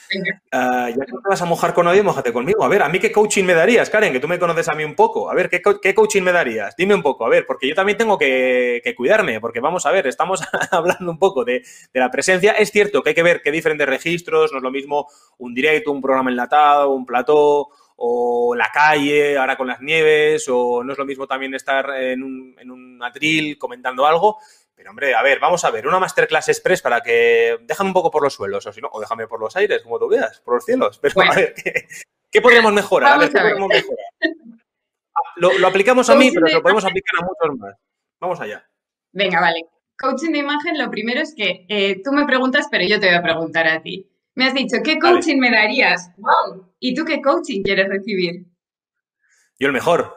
Ah, 0.50 0.88
ya 0.88 1.04
que 1.04 1.12
no 1.12 1.20
te 1.20 1.28
vas 1.28 1.42
a 1.42 1.44
mojar 1.44 1.74
con 1.74 1.85
nadie, 1.85 2.02
mojate 2.02 2.33
conmigo. 2.33 2.64
A 2.64 2.68
ver, 2.68 2.83
¿a 2.83 2.88
mí 2.88 2.98
qué 3.00 3.12
coaching 3.12 3.44
me 3.44 3.54
darías, 3.54 3.90
Karen? 3.90 4.12
Que 4.12 4.20
tú 4.20 4.28
me 4.28 4.38
conoces 4.38 4.68
a 4.68 4.74
mí 4.74 4.85
un 4.85 4.94
poco. 4.94 5.30
A 5.30 5.35
ver, 5.35 5.50
¿qué, 5.50 5.94
coaching 5.94 6.22
me 6.22 6.33
darías? 6.33 6.74
Dime 6.76 6.94
un 6.94 7.02
poco, 7.02 7.26
a 7.26 7.28
ver, 7.28 7.44
porque 7.44 7.68
yo 7.68 7.74
también 7.74 7.98
tengo 7.98 8.16
que, 8.16 8.80
cuidarme, 8.96 9.40
porque 9.40 9.61
vamos 9.61 9.85
a 9.85 9.90
ver, 9.90 10.07
estamos 10.07 10.40
hablando 10.70 11.11
un 11.11 11.18
poco 11.18 11.44
de, 11.44 11.62
de, 11.92 12.00
la 12.00 12.11
presencia. 12.11 12.52
Es 12.52 12.70
cierto 12.70 13.02
que 13.02 13.11
hay 13.11 13.14
que 13.14 13.22
ver 13.22 13.42
qué 13.42 13.50
diferentes 13.50 13.87
registros, 13.87 14.52
no 14.52 14.59
es 14.59 14.64
lo 14.64 14.70
mismo 14.70 15.09
un 15.38 15.54
directo, 15.54 15.92
un 15.92 16.00
programa 16.00 16.30
enlatado, 16.30 16.92
un 16.92 17.04
plató 17.04 17.68
o 17.96 18.54
la 18.54 18.70
calle, 18.72 19.38
ahora 19.38 19.57
con 19.57 19.66
las 19.66 19.80
nieves, 19.80 20.46
o 20.48 20.83
no 20.83 20.92
es 20.92 20.98
lo 20.98 21.04
mismo 21.04 21.26
también 21.26 21.54
estar 21.54 21.90
en 22.00 22.22
un, 22.22 22.57
en 22.59 22.70
un 22.70 23.02
atril 23.02 23.59
comentando 23.59 24.07
algo. 24.07 24.38
Pero 24.74 24.90
hombre, 24.90 25.14
a 25.14 25.22
ver, 25.22 25.38
vamos 25.38 25.64
a 25.64 25.70
ver, 25.70 25.87
una 25.87 26.00
masterclass 26.00 26.48
express 26.48 26.82
para 26.82 27.00
que 27.00 27.58
déjame 27.62 27.90
un 27.90 27.94
poco 27.94 28.10
por 28.10 28.22
los 28.22 28.34
suelos, 28.34 28.66
o 28.66 28.72
si 28.72 28.80
no, 28.80 28.88
o 28.92 29.00
déjame 29.00 29.28
por 29.28 29.40
los 29.40 29.54
aires, 29.56 29.82
como 29.82 29.98
tú 29.98 30.08
veas, 30.08 30.40
por 30.40 30.54
los 30.54 30.64
cielos. 30.64 30.98
Pero 30.98 31.20
a 31.22 31.34
ver, 31.34 31.54
¿qué, 32.30 32.42
podemos 32.42 32.72
mejorar? 32.72 33.12
A 33.12 33.18
ver, 33.18 33.30
¿qué 33.30 33.40
podemos 33.40 33.68
mejorar? 33.68 34.06
Lo, 35.37 35.66
aplicamos 35.66 36.08
a 36.10 36.16
mí, 36.16 36.30
pero 36.32 36.46
lo 36.48 36.62
podemos 36.62 36.84
aplicar 36.84 37.14
a 37.20 37.24
muchos 37.24 37.58
más. 37.58 37.76
Vamos 38.20 38.40
allá. 38.40 38.68
Venga, 39.12 39.40
vale. 39.40 39.60
Coaching 39.96 40.32
de 40.32 40.38
imagen, 40.38 40.76
lo 40.76 40.90
primero 40.90 41.20
es 41.20 41.34
que 41.37 41.66
eh, 41.68 42.02
tú 42.02 42.12
me 42.12 42.26
preguntas, 42.26 42.66
pero 42.70 42.84
yo 42.84 42.98
te 42.98 43.06
voy 43.06 43.16
a 43.16 43.22
preguntar 43.22 43.68
a 43.68 43.80
ti. 43.80 44.10
Me 44.34 44.46
has 44.46 44.54
dicho, 44.54 44.78
¿qué 44.82 44.98
coaching 44.98 45.38
me 45.38 45.50
darías? 45.50 46.10
Wow. 46.16 46.74
¿Y 46.80 46.94
tú 46.94 47.04
qué 47.04 47.22
coaching 47.22 47.62
quieres 47.62 47.88
recibir? 47.88 48.44
Yo 49.58 49.68
el 49.68 49.72
mejor. 49.72 50.16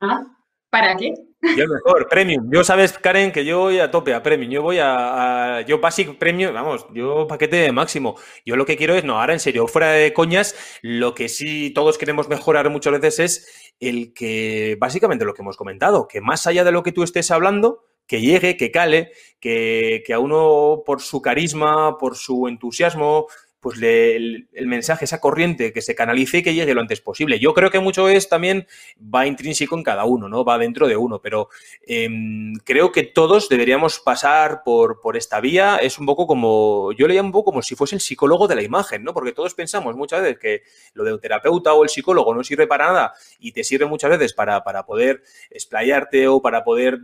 ¿Ah? 0.00 0.24
¿Para 0.68 0.96
qué? 0.96 1.14
Yo 1.42 1.66
mejor, 1.66 2.06
premium. 2.08 2.50
Yo 2.52 2.62
sabes, 2.64 2.92
Karen, 2.92 3.32
que 3.32 3.44
yo 3.44 3.60
voy 3.60 3.78
a 3.80 3.90
tope, 3.90 4.12
a 4.12 4.22
premium. 4.22 4.50
Yo 4.50 4.62
voy 4.62 4.78
a, 4.80 5.62
yo 5.66 5.80
basic 5.80 6.18
premium, 6.18 6.52
vamos, 6.52 6.86
yo 6.92 7.26
paquete 7.26 7.72
máximo. 7.72 8.16
Yo 8.44 8.56
lo 8.56 8.66
que 8.66 8.76
quiero 8.76 8.94
es, 8.94 9.04
no, 9.04 9.18
ahora 9.18 9.32
en 9.32 9.40
serio, 9.40 9.66
fuera 9.66 9.90
de 9.92 10.12
coñas, 10.12 10.54
lo 10.82 11.14
que 11.14 11.28
sí 11.28 11.70
todos 11.70 11.96
queremos 11.96 12.28
mejorar 12.28 12.68
muchas 12.68 13.00
veces 13.00 13.18
es 13.20 13.74
el 13.80 14.12
que, 14.12 14.76
básicamente 14.78 15.24
lo 15.24 15.32
que 15.32 15.42
hemos 15.42 15.56
comentado, 15.56 16.06
que 16.08 16.20
más 16.20 16.46
allá 16.46 16.62
de 16.64 16.72
lo 16.72 16.82
que 16.82 16.92
tú 16.92 17.02
estés 17.02 17.30
hablando, 17.30 17.86
que 18.06 18.20
llegue, 18.20 18.56
que 18.56 18.70
cale, 18.70 19.12
que, 19.38 20.02
que 20.04 20.12
a 20.12 20.18
uno 20.18 20.82
por 20.84 21.00
su 21.00 21.22
carisma, 21.22 21.96
por 21.96 22.16
su 22.16 22.48
entusiasmo, 22.48 23.28
pues 23.60 23.78
el, 23.82 24.48
mensaje, 24.66 25.04
esa 25.04 25.20
corriente, 25.20 25.72
que 25.72 25.82
se 25.82 25.94
canalice 25.94 26.38
y 26.38 26.42
que 26.42 26.54
llegue 26.54 26.74
lo 26.74 26.80
antes 26.80 27.00
posible. 27.00 27.38
Yo 27.38 27.52
creo 27.52 27.70
que 27.70 27.78
mucho 27.78 28.08
es 28.08 28.28
también, 28.28 28.66
va 28.98 29.26
intrínseco 29.26 29.76
en 29.76 29.82
cada 29.82 30.04
uno, 30.04 30.28
¿no? 30.28 30.44
Va 30.44 30.56
dentro 30.56 30.88
de 30.88 30.96
uno, 30.96 31.20
pero 31.20 31.48
em, 31.86 32.54
creo 32.64 32.90
que 32.90 33.02
todos 33.02 33.48
deberíamos 33.50 34.00
pasar 34.00 34.62
por, 34.64 35.00
por 35.00 35.16
esta 35.16 35.40
vía. 35.40 35.76
Es 35.76 35.98
un 35.98 36.06
poco 36.06 36.26
como, 36.26 36.92
yo 36.92 37.06
le 37.06 37.14
llamo 37.14 37.28
un 37.28 37.32
poco 37.32 37.50
como 37.50 37.62
si 37.62 37.74
fuese 37.74 37.94
el 37.96 38.00
psicólogo 38.00 38.48
de 38.48 38.54
la 38.54 38.62
imagen, 38.62 39.04
¿no? 39.04 39.12
Porque 39.12 39.32
todos 39.32 39.54
pensamos 39.54 39.94
muchas 39.94 40.22
veces 40.22 40.38
que 40.38 40.62
lo 40.94 41.04
de 41.04 41.12
un 41.12 41.20
terapeuta 41.20 41.74
o 41.74 41.82
el 41.82 41.90
psicólogo 41.90 42.34
no 42.34 42.42
sirve 42.42 42.66
para 42.66 42.86
nada 42.86 43.12
y 43.38 43.52
te 43.52 43.62
sirve 43.62 43.84
muchas 43.84 44.10
veces 44.10 44.32
para, 44.32 44.64
para 44.64 44.86
poder 44.86 45.22
explayarte 45.50 46.28
o 46.28 46.40
para 46.40 46.64
poder 46.64 47.00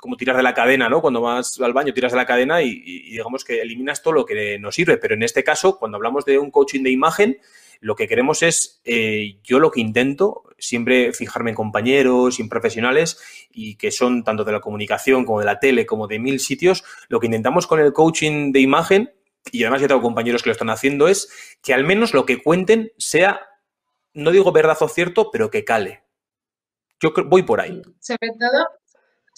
como 0.00 0.16
tirar 0.16 0.36
de 0.36 0.42
la 0.42 0.54
cadena, 0.54 0.88
¿no? 0.88 1.00
Cuando 1.00 1.20
vas 1.20 1.60
al 1.60 1.72
baño, 1.72 1.92
tiras 1.92 2.12
de 2.12 2.18
la 2.18 2.26
cadena 2.26 2.62
y, 2.62 2.80
digamos 3.10 3.44
que 3.44 3.60
eliminas 3.60 4.02
todo 4.02 4.14
lo 4.14 4.24
que 4.24 4.58
nos 4.58 4.74
sirve. 4.74 4.96
Pero 4.96 5.14
en 5.14 5.22
este 5.22 5.44
caso, 5.44 5.78
cuando 5.78 5.96
hablamos 5.96 6.24
de 6.24 6.38
un 6.38 6.50
coaching 6.50 6.82
de 6.82 6.90
imagen, 6.90 7.38
lo 7.80 7.94
que 7.94 8.08
queremos 8.08 8.42
es, 8.42 8.80
eh, 8.84 9.38
yo 9.44 9.60
lo 9.60 9.70
que 9.70 9.80
intento, 9.80 10.44
siempre 10.58 11.12
fijarme 11.12 11.50
en 11.50 11.56
compañeros, 11.56 12.40
en 12.40 12.48
profesionales 12.48 13.20
y 13.50 13.76
que 13.76 13.90
son 13.90 14.24
tanto 14.24 14.44
de 14.44 14.52
la 14.52 14.60
comunicación 14.60 15.24
como 15.24 15.40
de 15.40 15.46
la 15.46 15.60
tele, 15.60 15.86
como 15.86 16.08
de 16.08 16.18
mil 16.18 16.40
sitios, 16.40 16.84
lo 17.08 17.20
que 17.20 17.26
intentamos 17.26 17.66
con 17.66 17.80
el 17.80 17.92
coaching 17.92 18.52
de 18.52 18.60
imagen, 18.60 19.12
y 19.52 19.62
además 19.62 19.80
yo 19.80 19.88
tengo 19.88 20.02
compañeros 20.02 20.42
que 20.42 20.48
lo 20.48 20.52
están 20.52 20.70
haciendo, 20.70 21.08
es 21.08 21.56
que 21.62 21.72
al 21.72 21.84
menos 21.84 22.14
lo 22.14 22.26
que 22.26 22.42
cuenten 22.42 22.92
sea, 22.98 23.40
no 24.12 24.30
digo 24.30 24.52
verdad 24.52 24.76
o 24.80 24.88
cierto, 24.88 25.30
pero 25.30 25.50
que 25.50 25.64
cale. 25.64 26.02
Yo 27.00 27.12
voy 27.26 27.44
por 27.44 27.60
ahí. 27.60 27.80
Sobre 28.00 28.30
todo, 28.38 28.66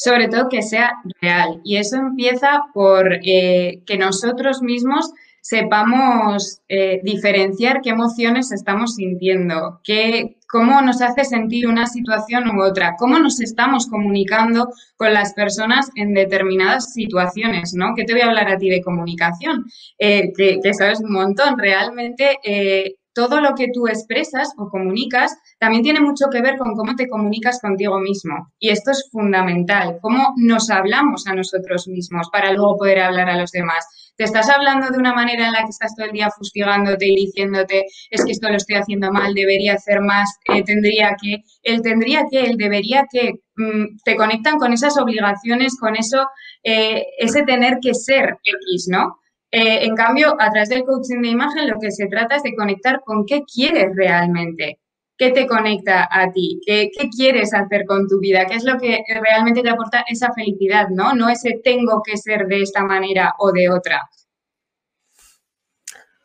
sobre 0.01 0.29
todo 0.29 0.49
que 0.49 0.63
sea 0.63 0.95
real. 1.21 1.61
Y 1.63 1.77
eso 1.77 1.97
empieza 1.97 2.63
por 2.73 3.19
eh, 3.23 3.83
que 3.85 3.99
nosotros 3.99 4.63
mismos 4.63 5.13
sepamos 5.43 6.63
eh, 6.69 7.01
diferenciar 7.03 7.83
qué 7.83 7.91
emociones 7.91 8.51
estamos 8.51 8.95
sintiendo, 8.95 9.79
qué, 9.85 10.39
cómo 10.49 10.81
nos 10.81 11.03
hace 11.03 11.25
sentir 11.25 11.69
una 11.69 11.87
situación 11.87 12.49
u 12.49 12.63
otra, 12.63 12.95
cómo 12.99 13.19
nos 13.19 13.43
estamos 13.43 13.89
comunicando 13.89 14.71
con 14.97 15.13
las 15.13 15.35
personas 15.35 15.91
en 15.97 16.15
determinadas 16.15 16.95
situaciones, 16.95 17.75
¿no? 17.75 17.95
Que 17.95 18.05
te 18.05 18.15
voy 18.15 18.23
a 18.23 18.29
hablar 18.29 18.49
a 18.49 18.57
ti 18.57 18.71
de 18.71 18.83
comunicación, 18.83 19.67
eh, 19.99 20.33
que, 20.35 20.73
sabes 20.73 21.01
un 21.01 21.13
montón. 21.13 21.59
Realmente 21.59 22.39
eh, 22.43 22.95
todo 23.13 23.41
lo 23.41 23.55
que 23.55 23.69
tú 23.73 23.89
expresas 23.89 24.53
o 24.57 24.69
comunicas 24.69 25.37
también 25.59 25.83
tiene 25.83 26.01
mucho 26.01 26.27
que 26.31 26.43
ver 26.43 26.57
con 26.57 26.75
cómo 26.75 26.95
te 26.97 27.09
comunicas 27.09 27.61
contigo 27.61 27.99
mismo. 27.99 28.53
Y 28.59 28.71
esto 28.71 28.91
es 28.91 29.09
fundamental, 29.11 29.99
cómo 30.01 30.35
nos 30.37 30.71
hablamos 30.71 31.27
a 31.27 31.35
nosotros 31.35 31.89
mismos 31.89 32.29
para 32.33 32.53
luego 32.53 32.77
poder 32.79 33.01
hablar 33.01 33.29
a 33.29 33.37
los 33.37 33.51
demás. 33.51 34.13
Te 34.17 34.25
estás 34.25 34.51
hablando 34.51 34.91
de 34.91 34.99
una 34.99 35.15
manera 35.15 35.47
en 35.47 35.53
la 35.53 35.61
que 35.61 35.71
estás 35.71 35.95
todo 35.97 36.07
el 36.07 36.13
día 36.13 36.29
fustigándote 36.31 37.07
y 37.07 37.17
diciéndote, 37.17 37.87
es 38.11 38.23
que 38.23 38.33
esto 38.33 38.51
lo 38.51 38.57
estoy 38.57 38.77
haciendo 38.77 39.11
mal, 39.11 39.33
debería 39.33 39.75
hacer 39.75 40.03
más, 40.03 40.29
eh, 40.53 40.63
tendría 40.63 41.17
que, 41.21 41.39
él 41.63 41.81
tendría 41.81 42.25
que, 42.31 42.43
él 42.43 42.59
debería 42.59 43.07
que, 43.11 43.33
mm, 43.57 43.97
te 44.05 44.17
conectan 44.17 44.59
con 44.59 44.75
esas 44.75 44.99
obligaciones, 44.99 45.75
con 45.81 45.97
eso, 45.97 46.29
eh, 46.63 47.07
ese 47.19 47.45
tener 47.45 47.79
que 47.81 47.95
ser 47.95 48.37
X, 48.45 48.89
¿no? 48.91 49.20
Eh, 49.53 49.85
en 49.85 49.97
cambio, 49.97 50.37
a 50.39 50.51
través 50.51 50.69
del 50.69 50.85
coaching 50.85 51.23
de 51.23 51.29
imagen 51.29 51.69
lo 51.69 51.79
que 51.81 51.91
se 51.91 52.07
trata 52.07 52.37
es 52.37 52.43
de 52.45 52.55
conectar 52.55 53.01
con 53.05 53.27
qué 53.27 53.43
quieres 53.43 53.89
realmente, 53.97 54.79
qué 55.19 55.33
te 55.33 55.47
conecta 55.47 56.09
a 56.11 56.31
ti, 56.33 56.61
qué, 56.65 56.89
qué, 56.97 57.09
quieres 57.09 57.53
hacer 57.53 57.85
con 57.85 58.07
tu 58.07 58.21
vida, 58.21 58.47
qué 58.47 58.55
es 58.55 58.65
lo 58.65 58.79
que 58.79 59.01
realmente 59.21 59.63
te 59.63 59.71
aporta 59.71 60.05
esa 60.09 60.33
felicidad, 60.35 60.89
¿no? 60.91 61.15
No 61.15 61.29
ese 61.29 61.61
tengo 61.65 62.01
que 62.05 62.17
ser 62.17 62.47
de 62.47 62.63
esta 62.63 62.85
manera 62.85 63.35
o 63.39 63.51
de 63.51 63.69
otra. 63.71 64.09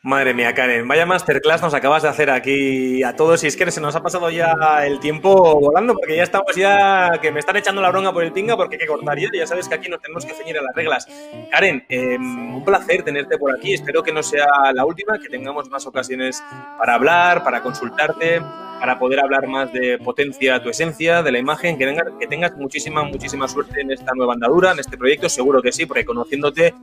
Madre 0.05 0.35
mía, 0.35 0.53
Karen, 0.53 0.87
vaya 0.87 1.03
masterclass 1.07 1.63
nos 1.63 1.73
acabas 1.73 2.03
de 2.03 2.09
hacer 2.09 2.29
aquí 2.29 3.01
a 3.01 3.15
todos. 3.15 3.43
Y 3.43 3.47
es 3.47 3.57
que 3.57 3.71
se 3.71 3.81
nos 3.81 3.95
ha 3.95 4.03
pasado 4.03 4.29
ya 4.29 4.53
el 4.85 4.99
tiempo 4.99 5.59
volando, 5.59 5.95
porque 5.95 6.15
ya 6.15 6.21
estamos 6.21 6.55
ya 6.55 7.13
que 7.19 7.31
me 7.31 7.39
están 7.39 7.55
echando 7.57 7.81
la 7.81 7.89
bronca 7.89 8.13
por 8.13 8.23
el 8.23 8.31
pinga 8.31 8.55
porque 8.55 8.75
hay 8.75 8.81
que 8.81 8.85
cortar 8.85 9.17
ya. 9.17 9.29
Ya 9.33 9.47
sabes 9.47 9.67
que 9.67 9.73
aquí 9.73 9.89
nos 9.89 9.99
tenemos 10.03 10.23
que 10.23 10.33
ceñir 10.35 10.59
a 10.59 10.61
las 10.61 10.75
reglas. 10.75 11.07
Karen, 11.49 11.83
em, 11.89 12.55
un 12.55 12.63
placer 12.63 13.01
tenerte 13.01 13.39
por 13.39 13.51
aquí. 13.51 13.73
Espero 13.73 14.03
que 14.03 14.13
no 14.13 14.21
sea 14.21 14.45
la 14.75 14.85
última, 14.85 15.17
que 15.17 15.27
tengamos 15.27 15.71
más 15.71 15.87
ocasiones 15.87 16.43
para 16.77 16.93
hablar, 16.93 17.43
para 17.43 17.63
consultarte, 17.63 18.43
para 18.79 18.99
poder 18.99 19.19
hablar 19.19 19.47
más 19.47 19.71
de 19.73 19.97
potencia 19.97 20.61
tu 20.61 20.69
esencia, 20.69 21.23
de 21.23 21.31
la 21.31 21.39
imagen, 21.39 21.77
que, 21.77 21.85
tengas, 21.85 22.05
que 22.19 22.27
tengas 22.27 22.55
muchísima, 22.55 23.03
muchísima 23.03 23.47
suerte 23.47 23.81
en 23.81 23.91
esta 23.91 24.11
nueva 24.13 24.33
andadura, 24.33 24.71
en 24.71 24.79
este 24.79 24.97
proyecto, 24.97 25.29
seguro 25.29 25.61
que 25.61 25.71
sí, 25.71 25.85
porque 25.85 26.05
conociéndote 26.05 26.73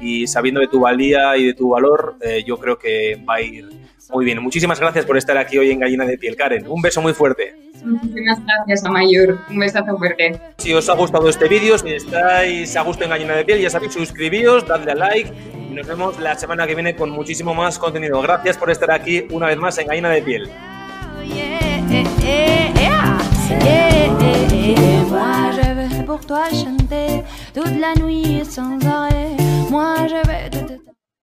y 0.00 0.26
sabiendo 0.26 0.60
de 0.60 0.68
tu 0.68 0.80
valía 0.80 1.36
y 1.36 1.46
de 1.46 1.54
tu 1.54 1.70
valor, 1.70 2.16
eh, 2.20 2.42
yo 2.44 2.56
creo 2.58 2.71
que 2.78 3.18
va 3.28 3.36
a 3.36 3.40
ir 3.40 3.68
muy 4.12 4.24
bien. 4.24 4.42
Muchísimas 4.42 4.78
gracias 4.78 5.06
por 5.06 5.16
estar 5.16 5.38
aquí 5.38 5.58
hoy 5.58 5.70
en 5.70 5.80
Gallina 5.80 6.04
de 6.04 6.18
Piel, 6.18 6.36
Karen. 6.36 6.66
Un 6.68 6.82
beso 6.82 7.00
muy 7.00 7.14
fuerte. 7.14 7.54
Muchísimas 7.84 8.38
gracias, 8.44 8.84
Amayur. 8.84 9.38
Un 9.50 9.58
besazo 9.58 9.96
fuerte. 9.96 10.38
Si 10.58 10.72
os 10.72 10.88
ha 10.88 10.94
gustado 10.94 11.28
este 11.28 11.48
vídeo, 11.48 11.78
si 11.78 11.94
estáis 11.94 12.76
a 12.76 12.82
gusto 12.82 13.04
en 13.04 13.10
Gallina 13.10 13.34
de 13.34 13.44
Piel, 13.44 13.60
ya 13.60 13.70
sabéis, 13.70 13.92
suscribíos, 13.92 14.66
dadle 14.66 14.92
a 14.92 14.94
like 14.94 15.32
y 15.70 15.74
nos 15.74 15.86
vemos 15.86 16.18
la 16.20 16.34
semana 16.36 16.66
que 16.66 16.74
viene 16.74 16.94
con 16.94 17.10
muchísimo 17.10 17.54
más 17.54 17.78
contenido. 17.78 18.20
Gracias 18.20 18.58
por 18.58 18.70
estar 18.70 18.90
aquí 18.90 19.26
una 19.30 19.46
vez 19.46 19.56
más 19.56 19.78
en 19.78 19.86
Gallina 19.86 20.10
de 20.10 20.22
Piel. 20.22 20.50
Moi 25.08 25.50
je 25.52 25.74
vais 25.74 26.04
pour 26.06 26.24
toi 26.24 26.48
chanter 26.50 27.22
toute 27.52 27.78
la 27.78 27.94
nuit 27.94 28.44
sans 28.44 28.78
arrêt. 28.86 29.36
Moi 29.70 30.06
je 30.08 30.26
vais 30.26 30.91